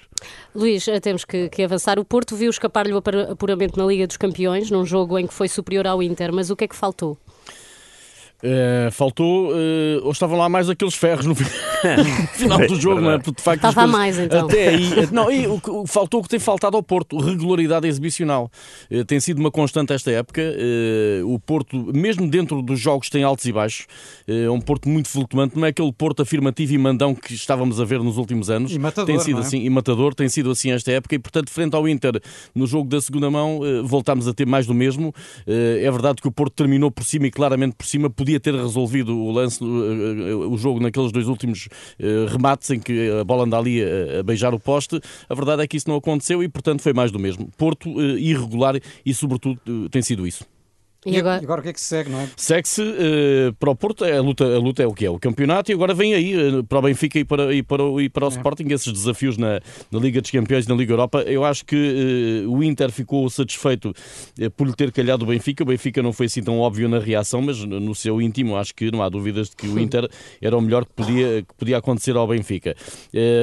Luís, 0.56 0.88
eh, 0.88 1.00
temos 1.00 1.24
que, 1.24 1.48
que 1.48 1.64
avançar. 1.64 2.00
O 2.00 2.06
Porto 2.06 2.36
viu 2.36 2.50
escapar-lhe 2.50 2.94
o 2.94 2.98
apuramento 2.98 3.78
na 3.78 3.86
Liga 3.86 4.08
dos 4.08 4.18
Campeões, 4.18 4.72
num 4.72 4.84
jogo 4.84 5.20
em 5.20 5.28
que 5.28 5.34
foi 5.34 5.48
superior 5.48 5.86
ao 5.86 6.02
Inter, 6.02 6.34
mas 6.34 6.50
o 6.50 6.56
que 6.56 6.64
é 6.64 6.68
que 6.68 6.76
faltou? 6.76 7.18
Eh, 8.46 8.90
faltou, 8.92 9.54
eh, 9.56 10.02
ou 10.04 10.12
estavam 10.12 10.38
lá 10.38 10.50
mais 10.50 10.70
aqueles 10.70 10.94
ferros 10.96 11.26
no 11.26 11.34
fi- 11.34 11.46
no 11.98 12.28
final 12.28 12.68
do 12.68 12.76
jogo, 12.80 13.00
não 13.00 13.12
é? 13.12 13.18
Porque, 13.18 13.38
de 13.38 13.42
facto, 13.42 13.66
Estava 13.66 13.72
a 13.72 13.84
coisas- 13.86 13.92
mais, 13.98 14.20
então. 14.20 14.46
Até 14.48 14.68
aí, 14.68 14.92
eh, 15.00 15.08
não, 15.14 15.32
e 15.32 15.48
o, 15.48 15.62
que- 15.62 15.70
o- 15.70 15.88
faltou 15.88 16.20
o 16.20 16.24
que 16.24 16.28
tem 16.30 16.40
faltado 16.40 16.76
ao 16.76 16.84
Porto, 16.84 17.18
regularidade 17.18 17.88
exibicional. 17.88 18.52
Tem 19.08 19.18
sido 19.22 19.40
uma 19.40 19.50
constante 19.50 19.94
esta 19.94 20.12
época. 20.12 20.42
o 21.26 21.40
Porto, 21.40 21.78
mesmo 21.96 22.28
dentro 22.30 22.62
dos 22.62 22.80
jogos, 22.80 23.10
tem 23.10 23.24
altos 23.24 23.46
e 23.46 23.54
baixos. 23.54 23.88
É 24.28 24.50
um 24.50 24.60
Porto 24.60 24.90
muito 24.90 25.08
flutuante, 25.08 25.58
não 25.58 25.66
é 25.66 25.70
aquele 25.70 25.94
Porto 25.94 26.22
afirmativo 26.22 26.74
e 26.74 26.78
mandão 26.78 27.16
que 27.16 27.34
estávamos 27.34 27.80
a 27.80 27.86
ver 27.86 28.00
nos 28.02 28.18
últimos 28.18 28.50
anos. 28.50 28.74
E 28.74 28.78
matador, 28.80 29.06
tem 29.06 29.20
sido 29.20 29.36
não 29.38 29.44
é? 29.44 29.46
assim, 29.46 29.64
e 29.64 29.70
matador, 29.70 30.14
tem 30.14 30.28
sido 30.28 30.52
assim 30.52 30.72
esta 30.72 30.92
época, 30.92 31.16
e 31.16 31.20
portanto, 31.20 31.50
frente 31.50 31.76
ao 31.76 31.88
Inter, 31.88 32.20
no 32.54 32.68
jogo 32.68 32.90
da 32.90 33.00
segunda 33.00 33.32
mão, 33.32 33.62
voltámos 33.86 34.28
a 34.28 34.34
ter 34.34 34.46
mais 34.46 34.66
do 34.68 34.74
mesmo. 34.74 35.14
É 35.48 35.90
verdade 35.90 36.22
que 36.22 36.28
o 36.28 36.32
Porto 36.32 36.54
terminou 36.56 36.92
por 36.92 37.06
cima 37.06 37.28
e 37.28 37.32
claramente 37.32 37.76
por 37.78 37.86
cima, 37.86 38.10
podia 38.10 38.33
ter 38.40 38.54
resolvido 38.56 39.18
o 39.18 39.32
lance, 39.32 39.64
eh, 39.64 39.68
eh, 39.68 40.36
o 40.36 40.58
jogo 40.58 40.80
naqueles 40.80 41.12
dois 41.12 41.28
últimos 41.28 41.68
eh, 42.00 42.26
remates 42.30 42.70
em 42.70 42.80
que 42.80 43.10
a 43.12 43.24
bola 43.24 43.44
anda 43.44 43.58
ali 43.58 43.82
a, 43.84 44.24
beijar 44.24 44.54
o 44.54 44.60
poste. 44.60 45.00
A 45.30 45.36
verdade 45.36 45.64
é 45.64 45.68
que 45.68 45.78
isso 45.78 45.90
não 45.90 45.96
aconteceu 45.96 46.44
e, 46.44 46.50
portanto, 46.50 46.82
foi 46.82 46.94
mais 46.94 47.12
do 47.12 47.20
mesmo. 47.20 47.50
Porto 47.58 47.90
irregular 48.02 48.80
e, 49.06 49.14
sobretudo, 49.14 49.60
tem 49.90 50.02
sido 50.02 50.26
isso. 50.28 50.46
E 51.06 51.18
agora? 51.18 51.42
agora 51.42 51.60
o 51.60 51.64
que 51.64 51.70
é 51.70 51.74
que 51.74 51.80
se 51.82 51.88
segue, 51.88 52.10
não 52.10 52.20
é? 52.22 52.30
Segue-se 52.38 52.82
eh, 52.82 53.52
para 53.60 53.70
o 53.72 53.76
Porto, 53.76 54.06
a 54.06 54.22
luta, 54.22 54.44
a 54.46 54.58
luta 54.60 54.82
é 54.84 54.88
o 54.88 54.94
que 54.94 55.06
é, 55.06 55.10
o 55.10 55.20
campeonato, 55.20 55.72
e 55.72 55.74
agora 55.74 55.94
vem 55.94 56.14
aí 56.14 56.34
eh, 56.34 56.64
para 56.68 56.80
o 56.80 56.82
Benfica 56.82 57.20
e 57.20 57.26
para, 57.26 57.54
e 57.54 57.62
para, 57.64 57.84
o- 57.84 58.00
e 58.02 58.10
para 58.10 58.26
o 58.26 58.30
Sporting 58.30 58.66
esses 58.72 58.92
desafios 58.92 59.38
na, 59.38 59.60
na 59.92 60.00
Liga 60.00 60.22
dos 60.22 60.32
Campeões 60.32 60.66
e 60.66 60.70
na 60.70 60.76
Liga 60.76 60.94
Europa. 60.94 61.22
Eu 61.24 61.44
acho 61.44 61.66
que 61.66 62.44
eh, 62.44 62.48
o 62.48 62.64
Inter 62.64 62.92
ficou 62.92 63.30
satisfeito 63.30 63.94
por 64.56 64.68
lhe 64.68 64.74
ter 64.76 64.92
calhado 64.92 65.24
o 65.26 65.28
Benfica. 65.28 65.64
O 65.64 65.68
Benfica 65.68 66.02
não 66.02 66.14
foi 66.14 66.28
assim 66.28 66.42
tão 66.44 66.60
óbvio 66.60 66.88
na 66.88 67.00
reação, 67.00 67.42
mas 67.42 67.64
no 67.64 67.94
seu 67.96 68.22
íntimo 68.22 68.56
acho 68.56 68.74
que 68.74 68.92
não 68.92 69.02
há 69.04 69.10
dúvidas 69.10 69.50
de 69.50 69.56
que 69.56 69.68
o 69.68 69.78
Inter 69.80 70.10
era 70.42 70.58
o 70.58 70.62
melhor 70.62 70.86
que 70.86 70.94
podia, 70.94 71.42
que 71.42 71.54
podia 71.58 71.78
acontecer 71.78 72.16
ao 72.16 72.28
Benfica. 72.28 72.76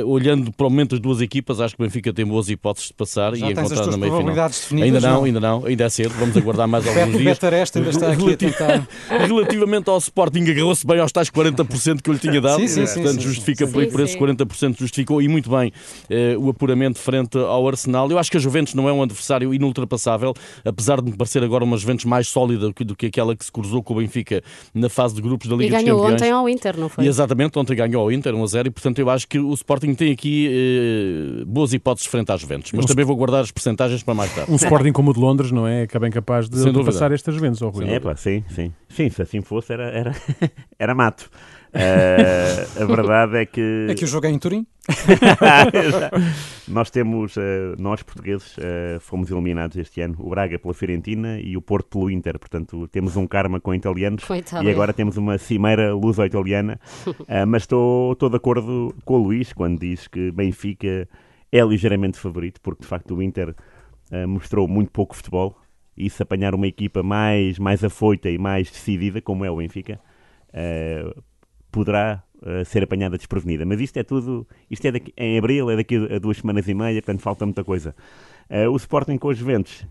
Olhando 0.07 0.52
para 0.52 0.67
o 0.67 0.71
momento 0.71 0.90
das 0.90 1.00
duas 1.00 1.21
equipas, 1.21 1.61
acho 1.61 1.76
que 1.76 1.83
o 1.83 1.85
Benfica 1.87 2.12
tem 2.12 2.25
boas 2.26 2.49
hipóteses 2.49 2.88
de 2.88 2.95
passar 2.95 3.35
Já 3.35 3.49
e 3.49 3.52
encontrar 3.52 3.87
na 3.87 3.97
meia 3.97 3.97
final. 3.99 4.11
probabilidades 4.11 4.61
definidas, 4.61 4.87
Ainda 4.95 5.00
não, 5.09 5.14
não? 5.19 5.25
ainda 5.25 5.40
não, 5.40 5.67
ainda 5.67 5.85
é 5.85 5.88
cedo, 5.88 6.14
vamos 6.19 6.37
aguardar 6.37 6.69
mais 6.69 6.87
alguns 6.88 7.17
dias. 7.19 7.38
Betareste 7.50 7.78
ainda 7.78 7.90
está 7.90 8.12
aqui 8.12 8.33
a 8.33 8.37
tentar. 8.37 8.88
Relativamente 9.26 9.90
ao 9.90 9.99
Sporting, 9.99 10.42
agarrou-se 10.49 10.87
bem 10.87 11.00
aos 11.00 11.11
tais 11.12 11.28
40% 11.30 12.00
que 12.00 12.09
eu 12.11 12.14
lhe 12.14 12.21
tinha 12.21 12.40
dado. 12.40 12.61
Sim, 12.61 12.69
sim, 12.69 12.87
sim, 12.87 12.95
Portanto, 13.02 13.21
sim, 13.21 13.28
justifica 13.28 13.66
sim. 13.66 13.73
por, 13.73 13.83
Sim, 13.85 13.90
por 13.90 14.00
esses 14.00 14.12
sim. 14.12 14.19
40%, 14.21 14.78
justificou 14.78 15.21
e 15.21 15.28
muito 15.28 15.50
bem 15.50 15.73
eh, 16.09 16.37
o 16.38 16.49
apuramento 16.49 16.99
frente 16.99 17.37
ao 17.37 17.66
Arsenal. 17.66 18.11
Eu 18.11 18.19
acho 18.19 18.30
que 18.30 18.37
a 18.37 18.40
Juventus 18.40 18.75
não 18.75 18.88
é 18.88 18.92
um 18.92 19.02
adversário 19.02 19.52
inultrapassável, 19.52 20.33
apesar 20.64 21.00
de 21.00 21.11
me 21.11 21.16
parecer 21.16 21.42
agora 21.42 21.64
uma 21.64 21.76
Juventus 21.76 22.04
mais 22.04 22.28
sólida 22.28 22.71
do 22.71 22.95
que, 22.97 23.07
aquela 23.07 23.35
que 23.35 23.45
se 23.45 23.50
cruzou 23.50 23.83
com 23.83 23.95
o 23.95 23.97
Benfica 23.97 24.42
na 24.75 24.88
fase 24.88 25.14
de 25.14 25.23
grupos 25.23 25.49
da 25.49 25.57
E 25.57 25.59
Liga 25.59 25.76
dos 25.76 25.85
ganhou 25.85 25.99
Campeões. 26.00 26.23
ontem 26.23 26.30
ao 26.30 26.49
Inter, 26.49 26.78
não 26.78 26.88
foi? 26.88 27.04
E 27.04 27.09
exatamente, 27.09 27.59
ontem 27.59 27.75
ganhou 27.75 28.02
ao 28.02 28.12
Inter 28.12 28.35
1 28.35 28.42
a 28.42 28.47
0 28.47 28.69
e 28.69 28.71
portanto 28.71 28.99
eu 28.99 29.11
acho 29.11 29.26
que 29.26 29.38
o 29.38 29.52
Sporting 29.54 29.95
tem 29.95 30.12
aqui 30.12 30.49
eh, 30.50 31.45
boas 31.47 31.73
hipóteses 31.73 32.07
frente 32.09 32.30
à 32.30 32.37
Juventus, 32.37 32.73
mas 32.73 32.85
também 32.87 33.04
vou 33.04 33.16
guardar 33.16 33.42
as 33.42 33.50
percentagens 33.50 34.02
para 34.02 34.14
mais 34.14 34.33
tarde. 34.35 34.50
Um 34.52 34.57
Sporting 34.57 34.92
como 34.92 35.11
o 35.11 35.14
de 35.14 35.21
Londres, 35.21 35.50
não 35.50 35.66
é? 35.66 35.87
Que 35.87 35.97
é 35.97 36.00
bem 36.00 36.11
capaz 36.11 36.49
de 36.49 36.59
ultrapassar 36.61 37.12
esta 37.12 37.33
Juventus, 37.40 37.62
ou 37.62 37.70
Rui? 37.70 37.88
É, 37.88 37.99
pá, 37.99 38.14
sim, 38.16 38.44
sim. 38.50 38.73
Sim, 38.88 39.09
se 39.09 39.23
assim 39.23 39.40
fosse, 39.40 39.73
era, 39.73 39.85
era, 39.85 40.12
era 40.78 40.94
mato. 40.94 41.30
Uh, 41.73 42.82
a 42.82 42.85
verdade 42.85 43.37
é 43.38 43.47
que. 43.47 43.87
É 43.88 43.94
que 43.94 44.04
o 44.04 44.06
jogo 44.06 44.26
é 44.26 44.30
em 44.30 44.38
Turim? 44.38 44.66
nós 46.66 46.90
temos, 46.90 47.37
uh, 47.37 47.40
nós 47.78 48.02
portugueses, 48.02 48.56
uh, 48.59 48.99
fomos 48.99 49.30
eliminados 49.30 49.76
este 49.76 50.00
ano, 50.00 50.16
o 50.18 50.30
Braga 50.30 50.59
pela 50.59 50.75
Fiorentina 50.75 51.38
e 51.38 51.56
o 51.56 51.62
Porto 51.62 51.99
pelo 51.99 52.11
Inter. 52.11 52.38
Portanto, 52.38 52.88
temos 52.88 53.16
um 53.16 53.26
karma 53.26 53.61
com 53.61 53.73
italianos 53.73 54.25
Coitado. 54.25 54.66
e 54.66 54.70
agora 54.70 54.92
temos 54.92 55.16
uma 55.16 55.38
cimeira 55.38 55.94
luso-italiana. 55.94 56.78
mas 57.47 57.62
estou 57.62 58.16
de 58.16 58.37
acordo 58.37 58.94
com 59.04 59.14
o 59.14 59.18
Luís 59.18 59.52
quando 59.52 59.78
diz 59.78 60.09
que 60.09 60.32
Benfica 60.32 61.09
é 61.52 61.62
ligeiramente 61.62 62.18
favorito, 62.18 62.61
porque 62.61 62.82
de 62.82 62.88
facto 62.88 63.14
o 63.14 63.23
Inter 63.23 63.54
mostrou 64.26 64.66
muito 64.66 64.90
pouco 64.90 65.14
futebol 65.14 65.56
e 66.00 66.09
se 66.09 66.23
apanhar 66.23 66.54
uma 66.54 66.66
equipa 66.66 67.02
mais, 67.02 67.59
mais 67.59 67.85
afoita 67.85 68.30
e 68.30 68.38
mais 68.38 68.71
decidida, 68.71 69.21
como 69.21 69.45
é 69.45 69.50
o 69.50 69.57
Benfica, 69.57 70.00
uh, 70.49 71.23
poderá 71.71 72.23
uh, 72.37 72.64
ser 72.64 72.83
apanhada 72.83 73.19
desprevenida. 73.19 73.66
Mas 73.66 73.80
isto 73.80 73.99
é 73.99 74.02
tudo, 74.02 74.49
isto 74.71 74.85
é 74.87 74.92
daqui, 74.92 75.12
em 75.16 75.38
abril, 75.38 75.71
é 75.71 75.76
daqui 75.76 75.97
a 75.97 76.19
duas 76.19 76.38
semanas 76.38 76.66
e 76.69 76.75
meia, 76.75 77.00
portanto 77.02 77.21
falta 77.21 77.45
muita 77.45 77.62
coisa. 77.62 77.95
Uh, 78.49 78.71
o 78.71 78.76
Sporting 78.76 79.19
com 79.19 79.28
os 79.28 79.37
Juventus, 79.37 79.87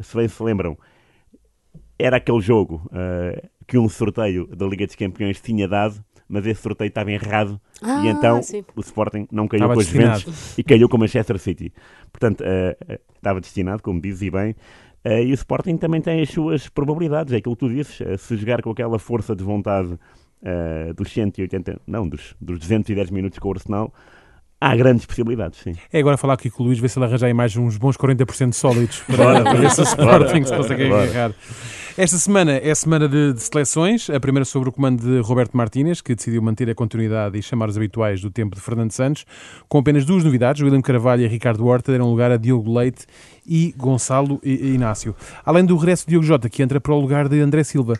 se 0.00 0.16
bem 0.16 0.28
se 0.28 0.42
lembram, 0.42 0.76
era 1.98 2.18
aquele 2.18 2.40
jogo 2.42 2.82
que 3.66 3.78
um 3.78 3.88
sorteio 3.88 4.46
da 4.54 4.66
Liga 4.66 4.84
dos 4.86 4.94
Campeões 4.94 5.40
tinha 5.40 5.66
dado, 5.66 6.04
mas 6.28 6.44
esse 6.44 6.60
sorteio 6.60 6.88
estava 6.88 7.10
errado 7.10 7.58
ah, 7.80 8.04
e 8.04 8.08
então 8.08 8.42
sim. 8.42 8.62
o 8.76 8.80
Sporting 8.82 9.26
não 9.32 9.48
caiu 9.48 9.60
estava 9.60 9.72
com 9.72 9.80
os 9.80 9.86
Juventus 9.86 10.58
e 10.58 10.62
caiu 10.62 10.90
com 10.90 10.98
o 10.98 11.00
Manchester 11.00 11.38
City. 11.38 11.72
Portanto, 12.12 12.44
estava 13.14 13.40
destinado, 13.40 13.82
como 13.82 13.98
dizes 13.98 14.22
e 14.22 14.30
bem, 14.30 14.54
e 15.22 15.30
o 15.30 15.34
Sporting 15.34 15.76
também 15.76 16.00
tem 16.00 16.20
as 16.20 16.30
suas 16.30 16.68
probabilidades, 16.68 17.32
é 17.32 17.36
aquilo 17.36 17.54
que 17.56 17.66
tu 17.66 17.68
dizes, 17.68 18.00
uh, 18.00 18.18
se 18.18 18.36
jogar 18.36 18.62
com 18.62 18.70
aquela 18.70 18.98
força 18.98 19.36
de 19.36 19.44
vontade 19.44 19.92
uh, 19.92 20.94
dos 20.94 21.12
180, 21.12 21.80
não, 21.86 22.08
dos, 22.08 22.34
dos 22.40 22.58
210 22.58 23.10
minutos 23.10 23.38
com 23.38 23.48
o 23.48 23.52
Arsenal, 23.52 23.92
Há 24.58 24.74
grandes 24.74 25.04
possibilidades, 25.04 25.60
sim. 25.60 25.74
É 25.92 25.98
agora 25.98 26.16
falar 26.16 26.32
aqui 26.32 26.48
com 26.48 26.62
o 26.62 26.66
Luís, 26.66 26.78
ver 26.78 26.88
se 26.88 26.98
ele 26.98 27.04
arranjar 27.04 27.26
aí 27.26 27.34
mais 27.34 27.54
uns 27.58 27.76
bons 27.76 27.94
40% 27.94 28.54
sólidos 28.54 29.00
para, 29.00 29.42
para 29.42 29.54
ver 29.54 29.70
se 29.70 29.82
o 29.82 29.84
Sporting 29.84 30.44
se 30.44 30.56
consegue 30.56 30.84
agarrar. 30.86 31.32
Esta 31.98 32.18
semana 32.18 32.52
é 32.52 32.70
a 32.70 32.74
semana 32.74 33.08
de, 33.08 33.32
de, 33.32 33.42
seleções, 33.42 34.10
a 34.10 34.20
primeira 34.20 34.44
sobre 34.44 34.68
o 34.68 34.72
comando 34.72 35.00
de 35.00 35.18
Roberto 35.20 35.56
Martínez, 35.56 36.02
que 36.02 36.14
decidiu 36.14 36.42
manter 36.42 36.68
a 36.68 36.74
continuidade 36.74 37.38
e 37.38 37.42
chamar 37.42 37.70
os 37.70 37.76
habituais 37.78 38.20
do 38.20 38.30
tempo 38.30 38.54
de 38.54 38.60
Fernando 38.60 38.92
Santos, 38.92 39.24
com 39.66 39.78
apenas 39.78 40.04
duas 40.04 40.22
novidades, 40.22 40.60
William 40.60 40.82
Carvalho 40.82 41.22
e 41.22 41.26
Ricardo 41.26 41.64
Horta 41.66 41.92
deram 41.92 42.10
lugar 42.10 42.30
a 42.30 42.36
Diogo 42.36 42.70
Leite 42.70 43.06
e 43.46 43.74
Gonçalo 43.78 44.38
Inácio. 44.44 45.16
Além 45.42 45.64
do 45.64 45.74
regresso 45.74 46.04
de 46.04 46.10
Diogo 46.10 46.26
Jota, 46.26 46.50
que 46.50 46.62
entra 46.62 46.78
para 46.78 46.92
o 46.92 47.00
lugar 47.00 47.30
de 47.30 47.40
André 47.40 47.64
Silva. 47.64 47.94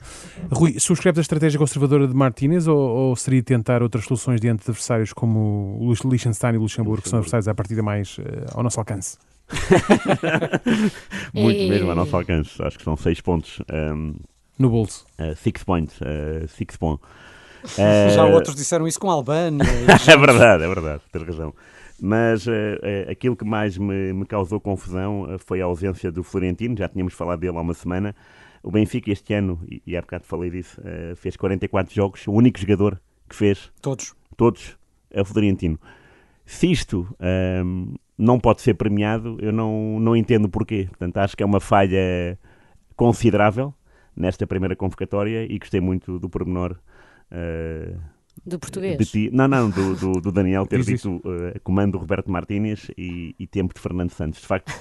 Rui, 0.52 0.78
subscreve 0.78 1.20
a 1.20 1.22
estratégia 1.22 1.58
conservadora 1.58 2.06
de 2.06 2.12
Martínez 2.12 2.68
ou, 2.68 2.76
ou, 2.76 3.16
seria 3.16 3.42
tentar 3.42 3.82
outras 3.82 4.04
soluções 4.04 4.42
diante 4.42 4.62
de 4.62 4.70
adversários 4.72 5.14
como 5.14 5.90
Liechtenstein 6.04 6.56
e 6.56 6.58
Luxemburgo, 6.58 7.00
que 7.00 7.08
são 7.08 7.20
adversários 7.20 7.48
à 7.48 7.54
partida 7.54 7.82
mais 7.82 8.18
uh, 8.18 8.22
ao 8.52 8.62
nosso 8.62 8.78
alcance? 8.78 9.16
Muito 11.32 11.60
e... 11.60 11.68
mesmo 11.68 11.90
ao 11.90 11.96
nosso 11.96 12.16
alcance. 12.16 12.62
Acho 12.62 12.78
que 12.78 12.84
são 12.84 12.96
seis 12.96 13.20
pontos. 13.20 13.60
Um, 13.72 14.14
no 14.58 14.70
bolso. 14.70 15.04
Uh, 15.18 15.36
six 15.36 15.62
points. 15.62 16.00
Uh, 16.00 16.48
six 16.48 16.76
points. 16.76 17.02
Uh, 17.64 18.10
Já 18.14 18.24
outros 18.24 18.54
disseram 18.54 18.86
isso 18.86 18.98
com 18.98 19.10
a 19.10 19.14
Albânia. 19.14 19.64
é 19.66 20.16
verdade, 20.16 20.64
é 20.64 20.68
verdade. 20.68 21.02
Tens 21.12 21.22
razão. 21.22 21.54
Mas 22.00 22.46
uh, 22.46 22.50
uh, 22.50 23.10
aquilo 23.10 23.36
que 23.36 23.44
mais 23.44 23.78
me, 23.78 24.12
me 24.12 24.26
causou 24.26 24.60
confusão 24.60 25.36
foi 25.38 25.62
a 25.62 25.64
ausência 25.64 26.12
do 26.12 26.22
Florentino, 26.22 26.76
já 26.76 26.88
tínhamos 26.88 27.14
falado 27.14 27.40
dele 27.40 27.56
há 27.56 27.60
uma 27.60 27.74
semana. 27.74 28.14
O 28.62 28.70
Benfica 28.70 29.10
este 29.10 29.32
ano, 29.32 29.60
e, 29.70 29.80
e 29.86 29.96
há 29.96 30.00
bocado 30.00 30.24
falei 30.24 30.50
disso, 30.50 30.80
fez 31.14 31.36
44 31.36 31.94
jogos, 31.94 32.26
o 32.26 32.32
único 32.32 32.58
jogador 32.58 33.00
que 33.28 33.36
fez. 33.36 33.70
Todos. 33.80 34.12
Todos, 34.36 34.76
é 35.10 35.22
o 35.22 35.24
Florentino. 35.24 35.78
Se 36.44 36.70
isto 36.70 37.06
ehm, 37.20 37.94
não 38.18 38.38
pode 38.38 38.62
ser 38.62 38.74
premiado, 38.74 39.36
eu 39.40 39.52
não, 39.52 40.00
não 40.00 40.16
entendo 40.16 40.48
porquê. 40.48 40.86
Portanto, 40.88 41.18
acho 41.18 41.36
que 41.36 41.42
é 41.42 41.46
uma 41.46 41.60
falha 41.60 42.38
considerável 42.94 43.74
nesta 44.16 44.46
primeira 44.46 44.74
convocatória 44.74 45.44
e 45.50 45.58
gostei 45.58 45.80
muito 45.80 46.18
do 46.18 46.28
pormenor 46.28 46.78
do 48.44 48.58
português? 48.58 49.10
Ti, 49.10 49.30
não, 49.32 49.48
não, 49.48 49.70
do, 49.70 49.94
do, 49.96 50.12
do 50.20 50.32
Daniel 50.32 50.66
ter 50.66 50.82
dito 50.84 51.16
uh, 51.16 51.58
comando 51.62 51.98
Roberto 51.98 52.30
Martínez 52.30 52.90
e, 52.96 53.34
e, 53.38 53.46
tempo 53.46 53.74
de 53.74 53.80
Fernando 53.80 54.10
Santos. 54.10 54.40
De 54.40 54.46
facto, 54.46 54.72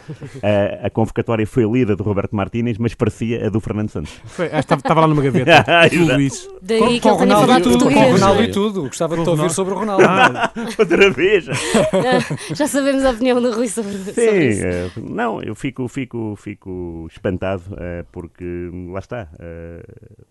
a, 0.43 0.87
a 0.87 0.89
convocatória 0.89 1.47
foi 1.47 1.63
lida 1.63 1.95
do 1.95 2.03
Roberto 2.03 2.35
Martínez, 2.35 2.77
mas 2.77 2.93
parecia 2.93 3.47
a 3.47 3.49
do 3.49 3.59
Fernando 3.59 3.89
Santos. 3.89 4.11
Foi, 4.25 4.47
estava 4.47 5.01
lá 5.01 5.07
numa 5.07 5.21
gaveta. 5.21 5.63
tudo 5.89 6.19
isso. 6.19 6.54
Daí 6.65 6.79
com, 6.79 6.87
que 6.99 7.07
ele 7.07 7.17
tenha 7.17 7.37
falado 7.37 7.63
tudo, 7.63 7.77
português. 7.77 8.05
Com 8.05 8.09
o 8.09 8.13
Ronaldo 8.13 8.43
e 8.43 8.51
tudo. 8.51 8.81
Gostava 8.81 9.17
de 9.17 9.23
te 9.23 9.29
ouvir 9.29 9.49
sobre 9.51 9.73
o 9.75 9.77
Ronaldo. 9.77 10.03
Ah, 10.03 10.51
outra 10.79 11.11
vez. 11.11 11.45
Já 12.55 12.67
sabemos 12.67 13.05
a 13.05 13.11
opinião 13.11 13.39
do 13.39 13.51
Rui 13.51 13.67
sobre, 13.67 13.93
Sim, 13.93 14.13
sobre 14.13 14.47
isso. 14.49 14.99
Uh, 14.99 15.13
não, 15.13 15.41
eu 15.43 15.53
fico, 15.53 15.87
fico, 15.87 16.35
fico 16.37 17.07
espantado 17.11 17.61
uh, 17.73 18.05
porque, 18.11 18.71
lá 18.91 18.99
está, 18.99 19.29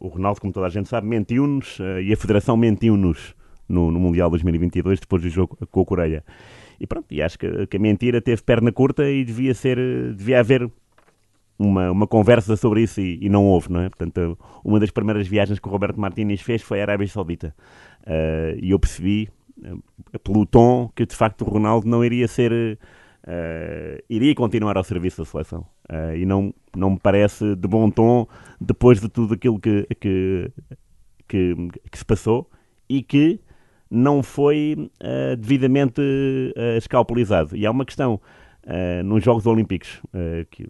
o 0.01 0.09
Ronaldo, 0.09 0.41
como 0.41 0.53
toda 0.53 0.67
a 0.67 0.71
gente 0.71 0.89
sabe, 0.89 1.07
mentiu-nos 1.07 1.79
e 2.03 2.13
a 2.13 2.17
Federação 2.17 2.57
mentiu-nos 2.57 3.35
no, 3.69 3.93
no 3.93 4.01
Mundial 4.01 4.29
2022, 4.29 5.01
depois 5.01 5.23
do 5.23 5.29
jogo 5.29 5.57
com 5.71 5.81
a 5.81 5.85
Coreia. 5.85 6.25
E 6.81 6.87
pronto, 6.87 7.07
e 7.13 7.23
acho 7.23 7.39
que, 7.39 7.67
que 7.69 7.77
a 7.77 7.81
mentira 7.81 8.21
teve 8.21 8.43
perna 8.43 8.73
curta 8.73 9.09
e 9.09 9.25
devia 9.25 9.55
ser, 9.55 9.79
devia 10.15 10.41
haver 10.41 10.69
uma, 11.59 11.91
uma 11.91 12.07
conversa 12.07 12.57
sobre 12.57 12.83
isso 12.83 13.01
e, 13.01 13.19
e, 13.21 13.29
não 13.29 13.45
houve, 13.47 13.71
não 13.71 13.81
é? 13.81 13.89
Portanto, 13.89 14.39
uma 14.65 14.81
das 14.81 14.91
primeiras 14.91 15.27
viagens 15.27 15.59
que 15.59 15.69
o 15.69 15.71
Roberto 15.71 16.01
Martínez 16.01 16.41
fez 16.41 16.63
foi 16.63 16.81
à 16.81 16.85
Arábia 16.85 17.07
Saudita. 17.07 17.55
Uh, 18.03 18.59
e 18.61 18.71
eu 18.71 18.79
percebi, 18.79 19.29
uh, 19.59 20.19
pelo 20.19 20.45
tom, 20.47 20.91
que 20.95 21.07
de 21.07 21.15
facto 21.15 21.43
o 21.43 21.45
Ronaldo 21.45 21.89
não 21.89 22.05
iria 22.05 22.29
ser. 22.29 22.79
Uh, 23.27 24.03
iria 24.11 24.35
continuar 24.35 24.77
ao 24.77 24.85
serviço 24.85 25.23
da 25.23 25.25
seleção. 25.25 25.67
e 26.15 26.27
não, 26.27 26.53
não 26.77 26.91
me 26.91 26.99
parece 26.99 27.57
de 27.57 27.67
bom 27.67 27.91
tom 27.91 28.27
depois 28.61 29.01
de 29.01 29.09
tudo 29.09 29.33
aquilo 29.33 29.59
que, 29.59 29.87
que, 29.99 30.51
que, 31.27 31.57
que 31.91 31.99
se 31.99 32.05
passou 32.05 32.51
e 32.87 33.03
que 33.03 33.41
não 33.91 34.23
foi 34.23 34.77
uh, 34.77 35.37
devidamente 35.37 36.01
uh, 36.01 36.77
escalpelizado. 36.77 37.57
E 37.57 37.65
há 37.65 37.71
uma 37.71 37.85
questão, 37.85 38.21
uh, 38.65 39.03
nos 39.05 39.23
Jogos 39.23 39.47
Olímpicos, 39.47 40.01
que, 40.51 40.67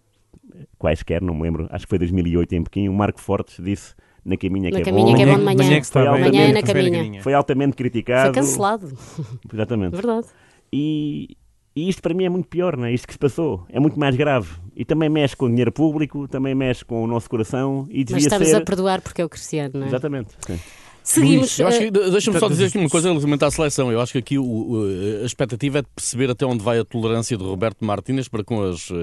quaisquer, 0.77 1.21
não 1.21 1.33
me 1.33 1.43
lembro, 1.43 1.67
acho 1.69 1.85
que 1.85 1.89
foi 1.89 1.99
2008 1.99 2.55
em 2.55 2.63
Pequim, 2.63 2.89
o 2.89 2.93
Marco 2.93 3.19
Fortes 3.19 3.63
disse 3.63 3.95
na 4.25 4.35
caminha 4.37 4.71
na 4.71 4.77
que 4.77 4.83
caminha 4.83 5.07
é 5.07 5.11
bom. 5.11 5.15
que 5.15 5.21
é 5.21 5.25
bom 5.25 5.37
de 5.37 5.43
manhã. 5.45 5.57
manhã 5.57 5.81
que 5.81 5.87
foi, 5.87 6.03
manhã 6.03 6.41
é 6.41 6.53
na 6.53 6.63
caminha. 6.63 7.21
Foi 7.21 7.33
altamente 7.33 7.75
criticado. 7.75 8.33
Foi 8.33 8.41
cancelado. 8.41 8.91
Exatamente. 9.53 9.95
Verdade. 9.95 10.27
E, 10.73 11.37
e 11.75 11.87
isto 11.87 12.01
para 12.01 12.13
mim 12.13 12.25
é 12.25 12.29
muito 12.29 12.47
pior, 12.47 12.75
não 12.75 12.85
é? 12.85 12.93
Isto 12.93 13.05
que 13.05 13.13
se 13.13 13.19
passou 13.19 13.65
é 13.69 13.79
muito 13.79 13.99
mais 13.99 14.15
grave. 14.15 14.49
E 14.75 14.83
também 14.83 15.09
mexe 15.09 15.35
com 15.35 15.45
o 15.45 15.49
dinheiro 15.49 15.71
público, 15.71 16.27
também 16.27 16.55
mexe 16.55 16.83
com 16.83 17.03
o 17.03 17.07
nosso 17.07 17.29
coração. 17.29 17.85
E 17.89 18.03
devia 18.03 18.15
Mas 18.15 18.23
estamos 18.23 18.47
ser... 18.47 18.55
a 18.55 18.61
perdoar 18.61 19.01
porque 19.01 19.21
é 19.21 19.25
o 19.25 19.29
Cristiano, 19.29 19.73
não 19.75 19.83
é? 19.83 19.87
Exatamente. 19.89 20.31
Sim. 20.39 20.59
Seguimos. 21.05 21.59
Luís, 21.59 21.77
uh... 21.77 22.11
Deixa-me 22.11 22.39
só 22.39 22.49
dizer 22.49 22.65
aqui 22.65 22.79
uma 22.79 22.89
coisa 22.89 23.07
relativamente 23.09 23.45
à 23.45 23.51
seleção. 23.51 23.91
Eu 23.91 24.01
acho 24.01 24.11
que 24.11 24.17
aqui 24.17 24.39
o, 24.39 24.43
o, 24.43 25.21
a 25.21 25.25
expectativa 25.25 25.79
é 25.79 25.81
de 25.83 25.87
perceber 25.95 26.31
até 26.31 26.45
onde 26.45 26.63
vai 26.63 26.79
a 26.79 26.83
tolerância 26.83 27.37
de 27.37 27.43
Roberto 27.43 27.85
Martínez 27.85 28.27
para 28.27 28.43
com 28.43 28.63
as, 28.63 28.89
uh, 28.89 28.95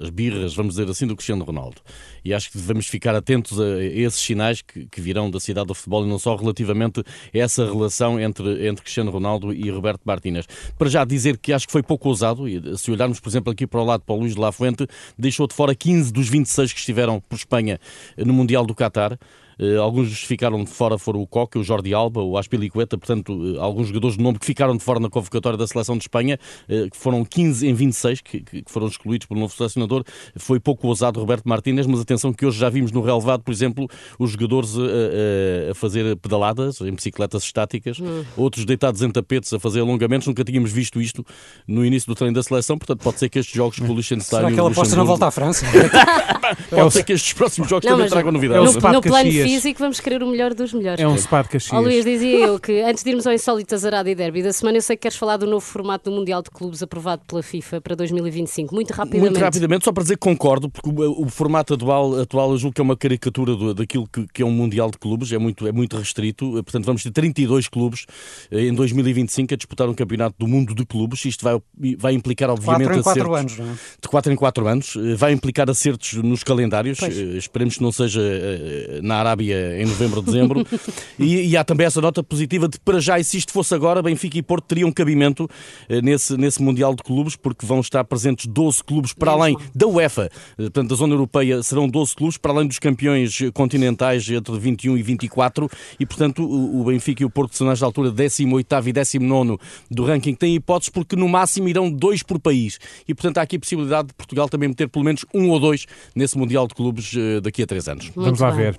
as 0.00 0.10
birras, 0.10 0.54
vamos 0.54 0.76
dizer 0.76 0.88
assim, 0.88 1.08
do 1.08 1.16
Cristiano 1.16 1.44
Ronaldo. 1.44 1.82
E 2.24 2.32
acho 2.32 2.52
que 2.52 2.56
devemos 2.56 2.86
ficar 2.86 3.16
atentos 3.16 3.60
a 3.60 3.82
esses 3.82 4.20
sinais 4.20 4.62
que, 4.62 4.86
que 4.86 5.00
virão 5.00 5.28
da 5.28 5.40
cidade 5.40 5.66
do 5.66 5.74
futebol 5.74 6.06
e 6.06 6.08
não 6.08 6.20
só 6.20 6.36
relativamente 6.36 7.00
a 7.00 7.04
essa 7.32 7.64
relação 7.64 8.20
entre, 8.20 8.68
entre 8.68 8.82
Cristiano 8.82 9.10
Ronaldo 9.10 9.52
e 9.52 9.68
Roberto 9.70 10.02
Martínez. 10.04 10.46
Para 10.78 10.88
já 10.88 11.04
dizer 11.04 11.36
que 11.36 11.52
acho 11.52 11.66
que 11.66 11.72
foi 11.72 11.82
pouco 11.82 12.08
ousado, 12.08 12.48
e 12.48 12.78
se 12.78 12.92
olharmos, 12.92 13.18
por 13.18 13.28
exemplo, 13.28 13.52
aqui 13.52 13.66
para 13.66 13.80
o 13.80 13.84
lado 13.84 14.04
para 14.04 14.14
o 14.14 14.20
Luís 14.20 14.36
de 14.36 14.40
La 14.40 14.52
Fuente, 14.52 14.86
deixou 15.18 15.48
de 15.48 15.54
fora 15.54 15.74
15 15.74 16.12
dos 16.12 16.28
26 16.28 16.72
que 16.72 16.78
estiveram 16.78 17.20
por 17.20 17.34
Espanha 17.34 17.80
no 18.16 18.32
Mundial 18.32 18.64
do 18.64 18.74
Qatar. 18.74 19.18
Eh, 19.58 19.76
alguns 19.76 20.22
ficaram 20.22 20.62
de 20.62 20.70
fora 20.70 20.98
foram 20.98 21.20
o 21.20 21.26
Coque, 21.26 21.58
o 21.58 21.64
Jordi 21.64 21.92
Alba, 21.92 22.22
o 22.22 22.38
Aspilicueta, 22.38 22.96
portanto, 22.96 23.56
eh, 23.56 23.58
alguns 23.58 23.88
jogadores 23.88 24.16
de 24.16 24.22
nome 24.22 24.38
que 24.38 24.46
ficaram 24.46 24.76
de 24.76 24.84
fora 24.84 25.00
na 25.00 25.10
convocatória 25.10 25.58
da 25.58 25.66
seleção 25.66 25.96
de 25.96 26.04
Espanha, 26.04 26.38
eh, 26.68 26.88
que 26.90 26.96
foram 26.96 27.24
15 27.24 27.66
em 27.66 27.74
26, 27.74 28.20
que, 28.20 28.40
que 28.40 28.64
foram 28.66 28.86
excluídos 28.86 29.26
pelo 29.26 29.40
novo 29.40 29.54
selecionador. 29.54 30.04
Foi 30.36 30.60
pouco 30.60 30.86
ousado 30.86 31.18
Roberto 31.18 31.48
Martínez, 31.48 31.86
mas 31.86 32.00
atenção 32.00 32.32
que 32.32 32.46
hoje 32.46 32.58
já 32.58 32.68
vimos 32.68 32.92
no 32.92 33.00
relevado, 33.00 33.42
por 33.42 33.50
exemplo, 33.50 33.88
os 34.18 34.30
jogadores 34.30 34.76
a, 34.76 35.70
a 35.72 35.74
fazer 35.74 36.16
pedaladas 36.16 36.80
em 36.80 36.92
bicicletas 36.92 37.42
estáticas, 37.42 37.98
hum. 37.98 38.24
outros 38.36 38.64
deitados 38.64 39.02
em 39.02 39.10
tapetes 39.10 39.52
a 39.52 39.58
fazer 39.58 39.80
alongamentos. 39.80 40.26
Nunca 40.28 40.44
tínhamos 40.44 40.70
visto 40.70 41.00
isto 41.00 41.24
no 41.66 41.84
início 41.84 42.06
do 42.06 42.14
treino 42.14 42.34
da 42.34 42.42
seleção, 42.42 42.78
portanto, 42.78 43.02
pode 43.02 43.18
ser 43.18 43.28
que 43.28 43.38
estes 43.38 43.54
jogos 43.54 43.78
com 43.78 43.86
o 43.86 43.94
Liechtenstein 43.94 44.40
Será 44.40 44.52
que 44.52 44.58
ela 44.58 44.70
aposta 44.70 44.96
na 44.96 45.04
volta 45.04 45.26
à 45.26 45.30
França? 45.30 45.66
pode 46.70 46.92
ser 46.92 47.02
que 47.02 47.12
estes 47.12 47.32
próximos 47.32 47.68
jogos 47.68 47.84
não, 47.84 47.96
também 47.96 48.08
tragam 48.08 48.32
novidades. 48.32 48.74
No, 48.74 48.92
no 48.92 49.00
plano 49.00 49.30
físico, 49.30 49.47
vamos 49.78 50.00
querer 50.00 50.22
o 50.22 50.26
melhor 50.26 50.54
dos 50.54 50.72
melhores. 50.72 51.02
É 51.02 51.06
um 51.06 51.16
spa 51.16 51.42
de 51.42 51.48
Caxias. 51.48 51.72
Ó 51.72 51.80
Luís, 51.80 52.04
dizia 52.04 52.46
eu 52.46 52.58
que 52.58 52.80
antes 52.82 53.02
de 53.02 53.10
irmos 53.10 53.26
ao 53.26 53.32
insólito 53.32 53.74
Azarado 53.74 54.08
e 54.08 54.14
Derby 54.14 54.42
da 54.42 54.52
semana, 54.52 54.78
eu 54.78 54.82
sei 54.82 54.96
que 54.96 55.02
queres 55.02 55.16
falar 55.16 55.36
do 55.36 55.46
novo 55.46 55.64
formato 55.64 56.10
do 56.10 56.16
Mundial 56.16 56.42
de 56.42 56.50
Clubes 56.50 56.82
aprovado 56.82 57.22
pela 57.26 57.42
FIFA 57.42 57.80
para 57.80 57.94
2025. 57.94 58.74
Muito 58.74 58.90
rapidamente. 58.90 59.30
Muito 59.30 59.40
rapidamente, 59.40 59.84
só 59.84 59.92
para 59.92 60.02
dizer 60.02 60.14
que 60.16 60.20
concordo, 60.20 60.68
porque 60.68 60.88
o, 60.88 61.22
o 61.22 61.28
formato 61.28 61.74
atual, 61.74 62.20
atual 62.20 62.52
eu 62.52 62.58
julgo 62.58 62.74
que 62.74 62.80
é 62.80 62.84
uma 62.84 62.96
caricatura 62.96 63.54
do, 63.54 63.74
daquilo 63.74 64.06
que, 64.06 64.26
que, 64.32 64.42
é 64.42 64.46
um 64.46 64.50
Mundial 64.50 64.90
de 64.90 64.98
Clubes, 64.98 65.32
é 65.32 65.38
muito, 65.38 65.66
é 65.66 65.72
muito 65.72 65.96
restrito. 65.96 66.50
Portanto, 66.52 66.84
vamos 66.84 67.02
ter 67.02 67.10
32 67.10 67.68
clubes 67.68 68.06
eh, 68.50 68.66
em 68.66 68.74
2025 68.74 69.54
a 69.54 69.56
disputar 69.56 69.88
um 69.88 69.94
campeonato 69.94 70.36
do 70.38 70.46
mundo 70.46 70.74
de 70.74 70.84
clubes. 70.84 71.24
Isto 71.24 71.44
vai, 71.44 71.96
vai 71.96 72.12
implicar, 72.14 72.50
obviamente, 72.50 72.88
4 72.88 72.98
em 72.98 73.02
4 73.02 73.34
acertos, 73.34 73.38
anos, 73.38 73.58
não 73.58 73.74
é? 73.74 73.78
de 74.02 74.08
4 74.08 74.32
em 74.32 74.36
4 74.36 74.68
anos. 74.68 74.94
Vai 75.16 75.32
implicar 75.32 75.70
acertos 75.70 76.14
nos 76.14 76.42
calendários. 76.42 76.98
Pois. 76.98 77.16
Eh, 77.16 77.38
Esperemos 77.38 77.76
que 77.76 77.82
não 77.82 77.92
seja 77.92 78.20
eh, 78.22 79.00
na 79.02 79.16
Arábia 79.16 79.37
em 79.44 79.84
novembro 79.86 80.18
ou 80.18 80.22
dezembro. 80.22 80.66
e, 81.18 81.50
e 81.50 81.56
há 81.56 81.64
também 81.64 81.86
essa 81.86 82.00
nota 82.00 82.22
positiva 82.22 82.68
de, 82.68 82.78
para 82.80 83.00
já, 83.00 83.18
e 83.18 83.24
se 83.24 83.36
isto 83.36 83.52
fosse 83.52 83.74
agora, 83.74 84.02
Benfica 84.02 84.38
e 84.38 84.42
Porto 84.42 84.64
teriam 84.64 84.90
cabimento 84.92 85.48
eh, 85.88 86.00
nesse, 86.00 86.36
nesse 86.36 86.62
Mundial 86.62 86.94
de 86.94 87.02
Clubes, 87.02 87.36
porque 87.36 87.66
vão 87.66 87.80
estar 87.80 88.04
presentes 88.04 88.46
12 88.46 88.82
clubes 88.84 89.12
para 89.12 89.32
além 89.32 89.56
da 89.74 89.86
UEFA. 89.86 90.30
Eh, 90.58 90.62
Portanto, 90.68 90.88
da 90.90 90.96
zona 90.96 91.14
europeia 91.14 91.62
serão 91.62 91.88
12 91.88 92.14
clubes, 92.14 92.36
para 92.36 92.52
além 92.52 92.66
dos 92.66 92.78
campeões 92.78 93.38
continentais 93.52 94.28
entre 94.30 94.58
21 94.58 94.96
e 94.96 95.02
24. 95.02 95.68
E, 95.98 96.06
portanto, 96.06 96.44
o 96.44 96.78
o 96.78 96.84
Benfica 96.84 97.22
e 97.22 97.26
o 97.26 97.30
Porto, 97.30 97.50
que 97.50 97.56
são 97.56 97.66
nesta 97.66 97.84
altura 97.84 98.10
18 98.10 98.66
e 98.86 98.92
19 98.92 99.58
do 99.90 100.04
ranking, 100.04 100.34
têm 100.34 100.54
hipóteses 100.54 100.90
porque 100.90 101.16
no 101.16 101.28
máximo 101.28 101.68
irão 101.68 101.90
dois 101.90 102.22
por 102.22 102.38
país. 102.38 102.78
E, 103.06 103.14
portanto, 103.14 103.38
há 103.38 103.42
aqui 103.42 103.56
a 103.56 103.58
possibilidade 103.58 104.08
de 104.08 104.14
Portugal 104.14 104.48
também 104.48 104.68
meter 104.68 104.88
pelo 104.88 105.04
menos 105.04 105.24
um 105.34 105.50
ou 105.50 105.58
dois 105.58 105.86
nesse 106.14 106.38
Mundial 106.38 106.66
de 106.66 106.74
Clubes 106.74 107.12
eh, 107.16 107.40
daqui 107.40 107.62
a 107.62 107.66
três 107.66 107.88
anos. 107.88 108.06
Muito 108.06 108.22
Vamos 108.22 108.40
lá 108.40 108.50
bem. 108.50 108.58
ver. 108.72 108.78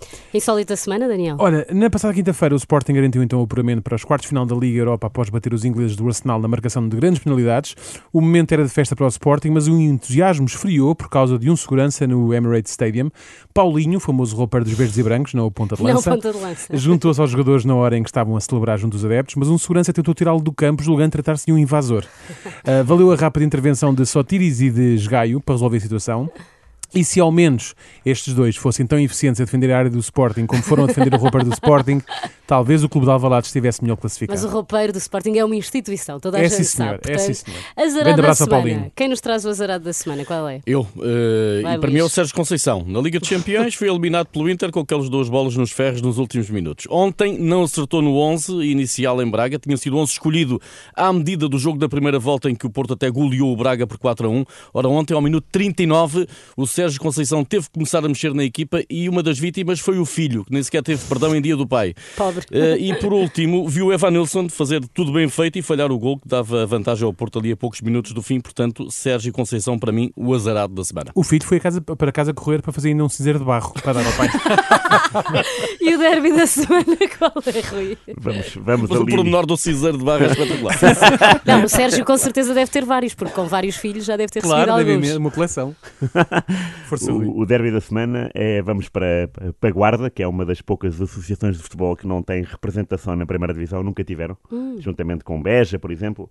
Insólita 0.49 0.75
semana, 0.75 1.07
Daniel? 1.07 1.35
Olha, 1.37 1.67
na 1.71 1.91
passada 1.91 2.11
quinta-feira 2.11 2.55
o 2.55 2.57
Sporting 2.57 2.93
garantiu 2.93 3.21
então 3.21 3.39
o 3.39 3.43
apuramento 3.43 3.83
para 3.83 3.95
os 3.95 4.03
quartos 4.03 4.23
de 4.23 4.29
final 4.29 4.47
da 4.47 4.55
Liga 4.55 4.79
Europa 4.79 5.05
após 5.05 5.29
bater 5.29 5.53
os 5.53 5.63
ingleses 5.63 5.95
do 5.95 6.07
Arsenal 6.07 6.41
na 6.41 6.47
marcação 6.47 6.89
de 6.89 6.97
grandes 6.97 7.19
penalidades. 7.19 7.75
O 8.11 8.19
momento 8.19 8.51
era 8.51 8.63
de 8.63 8.69
festa 8.71 8.95
para 8.95 9.05
o 9.05 9.07
Sporting, 9.09 9.51
mas 9.51 9.67
o 9.67 9.79
entusiasmo 9.79 10.47
esfriou 10.47 10.95
por 10.95 11.07
causa 11.07 11.37
de 11.37 11.51
um 11.51 11.55
segurança 11.55 12.07
no 12.07 12.33
Emirates 12.33 12.71
Stadium. 12.71 13.11
Paulinho, 13.53 13.97
o 13.97 13.99
famoso 13.99 14.35
roupeiro 14.35 14.65
dos 14.65 14.73
verdes 14.73 14.97
e 14.97 15.03
brancos, 15.03 15.35
não 15.35 15.45
o 15.45 15.51
ponta 15.51 15.75
de 15.75 15.83
lança, 15.83 16.15
lança. 16.15 16.75
juntou-se 16.75 17.21
aos 17.21 17.29
jogadores 17.29 17.63
na 17.63 17.75
hora 17.75 17.95
em 17.95 18.01
que 18.01 18.09
estavam 18.09 18.35
a 18.35 18.41
celebrar 18.41 18.79
junto 18.79 18.93
dos 18.93 19.05
adeptos, 19.05 19.35
mas 19.35 19.49
um 19.49 19.57
segurança 19.59 19.93
tentou 19.93 20.15
tirá-lo 20.15 20.41
do 20.41 20.51
campo, 20.51 20.81
julgando 20.81 21.11
tratar-se 21.11 21.45
de 21.45 21.53
um 21.53 21.59
invasor. 21.59 22.03
Ah, 22.65 22.83
valeu 22.83 23.11
a 23.11 23.15
rápida 23.15 23.45
intervenção 23.45 23.93
de 23.93 24.05
Sotiris 24.05 24.61
e 24.61 24.69
de 24.69 24.95
Esgaio 24.95 25.39
para 25.39 25.55
resolver 25.55 25.77
a 25.77 25.79
situação. 25.79 26.29
E 26.93 27.03
se 27.03 27.19
ao 27.19 27.31
menos 27.31 27.75
estes 28.05 28.33
dois 28.33 28.55
fossem 28.55 28.85
tão 28.85 28.99
eficientes 28.99 29.39
a 29.39 29.45
defender 29.45 29.71
a 29.71 29.77
área 29.77 29.89
do 29.91 29.99
Sporting 29.99 30.45
como 30.45 30.61
foram 30.63 30.85
a 30.85 30.87
defender 30.87 31.13
o 31.13 31.17
roupeiro 31.17 31.47
do 31.47 31.53
Sporting, 31.53 32.01
talvez 32.47 32.83
o 32.83 32.89
clube 32.89 33.05
de 33.05 33.11
Alvalade 33.11 33.45
estivesse 33.47 33.81
melhor 33.83 33.95
classificado. 33.97 34.39
Mas 34.39 34.49
o 34.49 34.51
roupeiro 34.53 34.91
do 34.93 34.97
Sporting 34.97 35.37
é 35.37 35.45
uma 35.45 35.55
instituição, 35.55 36.19
toda 36.19 36.37
a 36.37 36.41
É 36.41 36.49
gente 36.49 36.57
sim, 36.57 36.63
senhor, 36.63 36.99
sabe. 37.01 37.13
é 37.13 37.17
sim, 37.17 37.33
Portanto, 37.33 37.45
senhor. 37.45 37.59
Azarado 37.75 37.93
Grande 38.03 38.05
da 38.05 38.11
abraço 38.23 38.43
ao 38.43 38.47
semana. 38.49 38.63
Paulinho. 38.69 38.91
Quem 38.95 39.07
nos 39.07 39.21
traz 39.21 39.45
o 39.45 39.49
azarado 39.49 39.83
da 39.83 39.93
semana? 39.93 40.25
Qual 40.25 40.47
é? 40.49 40.61
Eu, 40.65 40.87
Vai, 41.61 41.75
e 41.75 41.79
para 41.79 41.89
mim 41.91 41.99
é 41.99 42.03
o. 42.03 42.09
Sérgio 42.09 42.33
Conceição. 42.35 42.83
Na 42.87 42.99
Liga 43.01 43.19
dos 43.19 43.29
Campeões 43.29 43.75
foi 43.75 43.87
eliminado 43.87 44.27
pelo 44.27 44.49
Inter 44.49 44.71
com 44.71 44.79
aquelas 44.79 45.09
duas 45.09 45.29
bolas 45.29 45.55
nos 45.55 45.71
ferros 45.71 46.01
nos 46.01 46.17
últimos 46.17 46.49
minutos. 46.49 46.85
Ontem 46.89 47.37
não 47.37 47.63
acertou 47.63 48.01
no 48.01 48.17
11 48.17 48.51
inicial 48.63 49.21
em 49.21 49.29
Braga, 49.29 49.59
tinha 49.59 49.77
sido 49.77 49.95
11 49.97 50.11
escolhido 50.13 50.59
à 50.95 51.13
medida 51.13 51.47
do 51.47 51.59
jogo 51.59 51.77
da 51.77 51.87
primeira 51.87 52.17
volta 52.17 52.49
em 52.49 52.55
que 52.55 52.65
o 52.65 52.69
Porto 52.69 52.93
até 52.93 53.09
goleou 53.11 53.53
o 53.53 53.55
Braga 53.55 53.85
por 53.85 53.97
4 53.99 54.25
a 54.27 54.29
1. 54.29 54.45
Ora, 54.73 54.87
ontem 54.89 55.13
ao 55.13 55.21
minuto 55.21 55.45
39 55.51 56.27
o 56.57 56.65
Sérgio 56.79 57.01
Conceição 57.01 57.43
teve 57.43 57.65
que 57.65 57.73
começar 57.73 58.05
a 58.05 58.07
mexer 58.07 58.33
na 58.33 58.41
equipa 58.45 58.81
e 58.89 59.09
uma 59.09 59.21
das 59.21 59.37
vítimas 59.37 59.81
foi 59.81 59.99
o 59.99 60.05
filho, 60.05 60.45
que 60.45 60.53
nem 60.53 60.63
sequer 60.63 60.81
teve 60.81 61.03
perdão 61.07 61.35
em 61.35 61.41
dia 61.41 61.57
do 61.57 61.67
pai. 61.67 61.93
Pobre. 62.15 62.45
Eh, 62.49 62.77
e 62.79 62.95
por 62.95 63.11
último, 63.11 63.67
viu 63.67 63.87
o 63.87 63.93
Evan 63.93 64.11
Nilsson 64.11 64.47
fazer 64.47 64.81
tudo 64.93 65.11
bem 65.11 65.27
feito 65.27 65.59
e 65.59 65.61
falhar 65.61 65.91
o 65.91 65.99
gol 65.99 66.17
que 66.17 66.25
dava 66.25 66.65
vantagem 66.65 67.05
ao 67.05 67.11
Porto 67.11 67.37
ali 67.37 67.51
a 67.51 67.57
poucos 67.57 67.81
minutos 67.81 68.13
do 68.13 68.21
fim. 68.21 68.39
Portanto, 68.39 68.89
Sérgio 68.89 69.33
Conceição, 69.33 69.77
para 69.77 69.91
mim, 69.91 70.09
o 70.15 70.33
azarado 70.33 70.73
da 70.73 70.81
semana. 70.85 71.11
O 71.13 71.21
filho 71.21 71.43
foi 71.43 71.57
a 71.57 71.59
casa, 71.59 71.81
para 71.81 72.13
casa 72.13 72.33
correr 72.33 72.61
para 72.61 72.71
fazer 72.71 72.87
ainda 72.87 73.03
um 73.03 73.09
cinzeiro 73.09 73.39
de 73.39 73.45
barro 73.45 73.73
para 73.73 73.91
dar 73.91 74.05
ao 74.05 74.13
pai. 74.13 74.29
E 75.81 75.95
o 75.95 75.97
derby 75.97 76.31
da 76.31 76.45
semana 76.45 76.85
qual 77.17 77.31
é, 77.45 77.59
Rui? 77.61 77.97
Vamos, 78.17 78.55
vamos 78.55 78.89
Mas 78.89 78.99
o 78.99 79.03
ali. 79.03 79.15
pormenor 79.15 79.45
do 79.45 79.57
cinzeiro 79.57 79.97
de 79.97 80.03
barra 80.03 80.25
é 80.25 80.31
espetacular. 80.31 80.75
Não, 81.45 81.63
o 81.63 81.69
Sérgio 81.69 82.05
com 82.05 82.17
certeza 82.17 82.53
deve 82.53 82.69
ter 82.71 82.85
vários, 82.85 83.13
porque 83.13 83.33
com 83.33 83.45
vários 83.45 83.75
filhos 83.75 84.05
já 84.05 84.15
deve 84.15 84.31
ter 84.31 84.41
claro, 84.41 84.65
deve 84.75 84.77
recebido 84.77 84.97
haver 84.97 85.07
alguns. 85.11 85.17
uma 85.17 85.31
coleção. 85.31 85.75
Força. 86.85 87.11
O, 87.13 87.39
o 87.39 87.45
derby 87.45 87.71
da 87.71 87.81
semana 87.81 88.29
é 88.33 88.61
vamos 88.61 88.89
para, 88.89 89.29
para 89.59 89.69
a 89.69 89.71
Guarda, 89.73 90.09
que 90.09 90.23
é 90.23 90.27
uma 90.27 90.45
das 90.45 90.61
poucas 90.61 90.99
associações 91.01 91.57
de 91.57 91.63
futebol 91.63 91.95
que 91.95 92.07
não 92.07 92.21
tem 92.23 92.43
representação 92.43 93.15
na 93.15 93.25
primeira 93.25 93.53
divisão, 93.53 93.83
nunca 93.83 94.03
tiveram, 94.03 94.37
juntamente 94.79 95.23
com 95.23 95.41
Beja, 95.41 95.77
por 95.79 95.91
exemplo, 95.91 96.29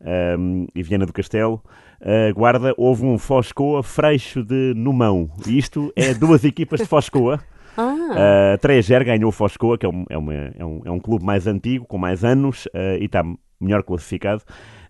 ahm, 0.00 0.66
e 0.74 0.82
Viana 0.82 1.06
do 1.06 1.12
Castelo. 1.12 1.62
A 2.00 2.32
Guarda 2.32 2.74
houve 2.76 3.04
um 3.04 3.18
Foscoa 3.18 3.82
Freixo 3.82 4.44
de 4.44 4.72
Numão. 4.76 5.30
E 5.46 5.56
isto 5.58 5.92
é 5.96 6.12
duas 6.14 6.42
equipas 6.44 6.80
de 6.80 6.86
Foscoa. 6.86 7.40
Ah, 7.76 8.54
Uh, 8.54 8.58
3-0 8.66 9.04
ganhou 9.04 9.28
o 9.28 9.32
Foscoa, 9.32 9.76
que 9.76 9.84
é 9.84 9.88
um, 9.88 10.04
é, 10.08 10.16
uma- 10.16 10.32
é 10.34 10.64
um- 10.64 10.80
é 10.86 10.90
um 10.90 10.98
clube 10.98 11.22
mais 11.24 11.46
antigo, 11.46 11.84
com 11.84 11.98
mais 11.98 12.24
anos 12.24 12.64
uh, 12.66 12.96
e 12.98 13.04
está 13.04 13.22
melhor 13.60 13.82
classificado. 13.82 14.42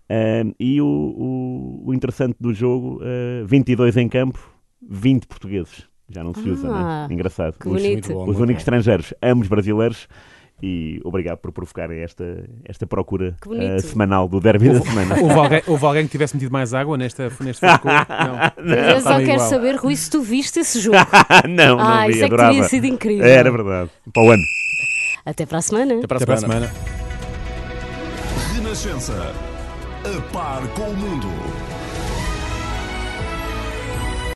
Uh, 0.09 0.55
e 0.57 0.79
o, 0.81 0.85
o- 0.87 1.83
o 1.87 1.93
interessante 1.93 2.37
do 2.39 2.53
jogo, 2.53 3.01
uh, 3.01 3.45
22 3.45 3.97
em 3.97 4.07
campo, 4.07 4.39
20 4.89 5.27
portugueses. 5.27 5.83
Já 6.09 6.23
não 6.23 6.33
se 6.33 6.49
usa, 6.49 6.69
Ah, 6.69 7.07
né? 7.07 7.13
Engraçado. 7.13 7.55
Os, 7.59 7.65
bonito. 7.65 8.13
bom. 8.13 8.29
os 8.29 8.39
únicos 8.39 8.61
estrangeiros, 8.61 9.13
ambos 9.21 9.47
brasileiros. 9.47 10.07
E 10.63 10.99
obrigado 11.03 11.37
por 11.37 11.51
provocarem 11.51 11.99
esta, 11.99 12.43
esta 12.65 12.87
procura 12.87 13.35
uh, 13.45 13.79
semanal 13.79 14.27
do 14.27 14.39
derby 14.39 14.69
da 14.69 14.81
semana. 14.81 15.15
Houve 15.21 15.33
alguém, 15.35 15.61
houve 15.67 15.85
alguém 15.85 16.05
que 16.05 16.11
tivesse 16.11 16.33
metido 16.35 16.51
mais 16.51 16.73
água 16.73 16.97
nesta, 16.97 17.29
neste 17.41 17.59
frescor? 17.59 17.91
Não. 18.57 18.65
mas 18.65 18.95
eu 18.95 19.01
só 19.01 19.17
quero 19.19 19.33
igual. 19.33 19.49
saber, 19.49 19.75
Rui, 19.75 19.95
se 19.95 20.09
tu 20.09 20.19
viste 20.19 20.59
esse 20.59 20.79
jogo. 20.79 20.97
não, 21.47 21.77
não 21.77 21.79
ah, 21.79 22.07
vi, 22.07 22.13
isso 22.13 22.23
é 22.23 22.27
que 22.27 22.33
adorava. 22.33 22.49
teria 22.53 22.63
sido 22.69 22.85
incrível. 22.87 23.23
Era 23.27 23.51
verdade. 23.51 23.91
Para 24.11 24.23
o 24.23 24.31
ano. 24.31 24.43
Até 25.23 25.45
para 25.45 25.59
a 25.59 25.61
semana. 25.61 25.93
Até 25.97 26.07
para 26.07 26.15
a 26.15 26.17
Até 26.17 26.25
para 26.25 26.35
a 26.35 26.37
semana. 26.39 26.67
semana. 26.69 26.97
Renascença. 28.55 29.33
A 30.05 30.21
par 30.33 30.67
com 30.69 30.89
o 30.89 30.97
mundo. 30.97 31.27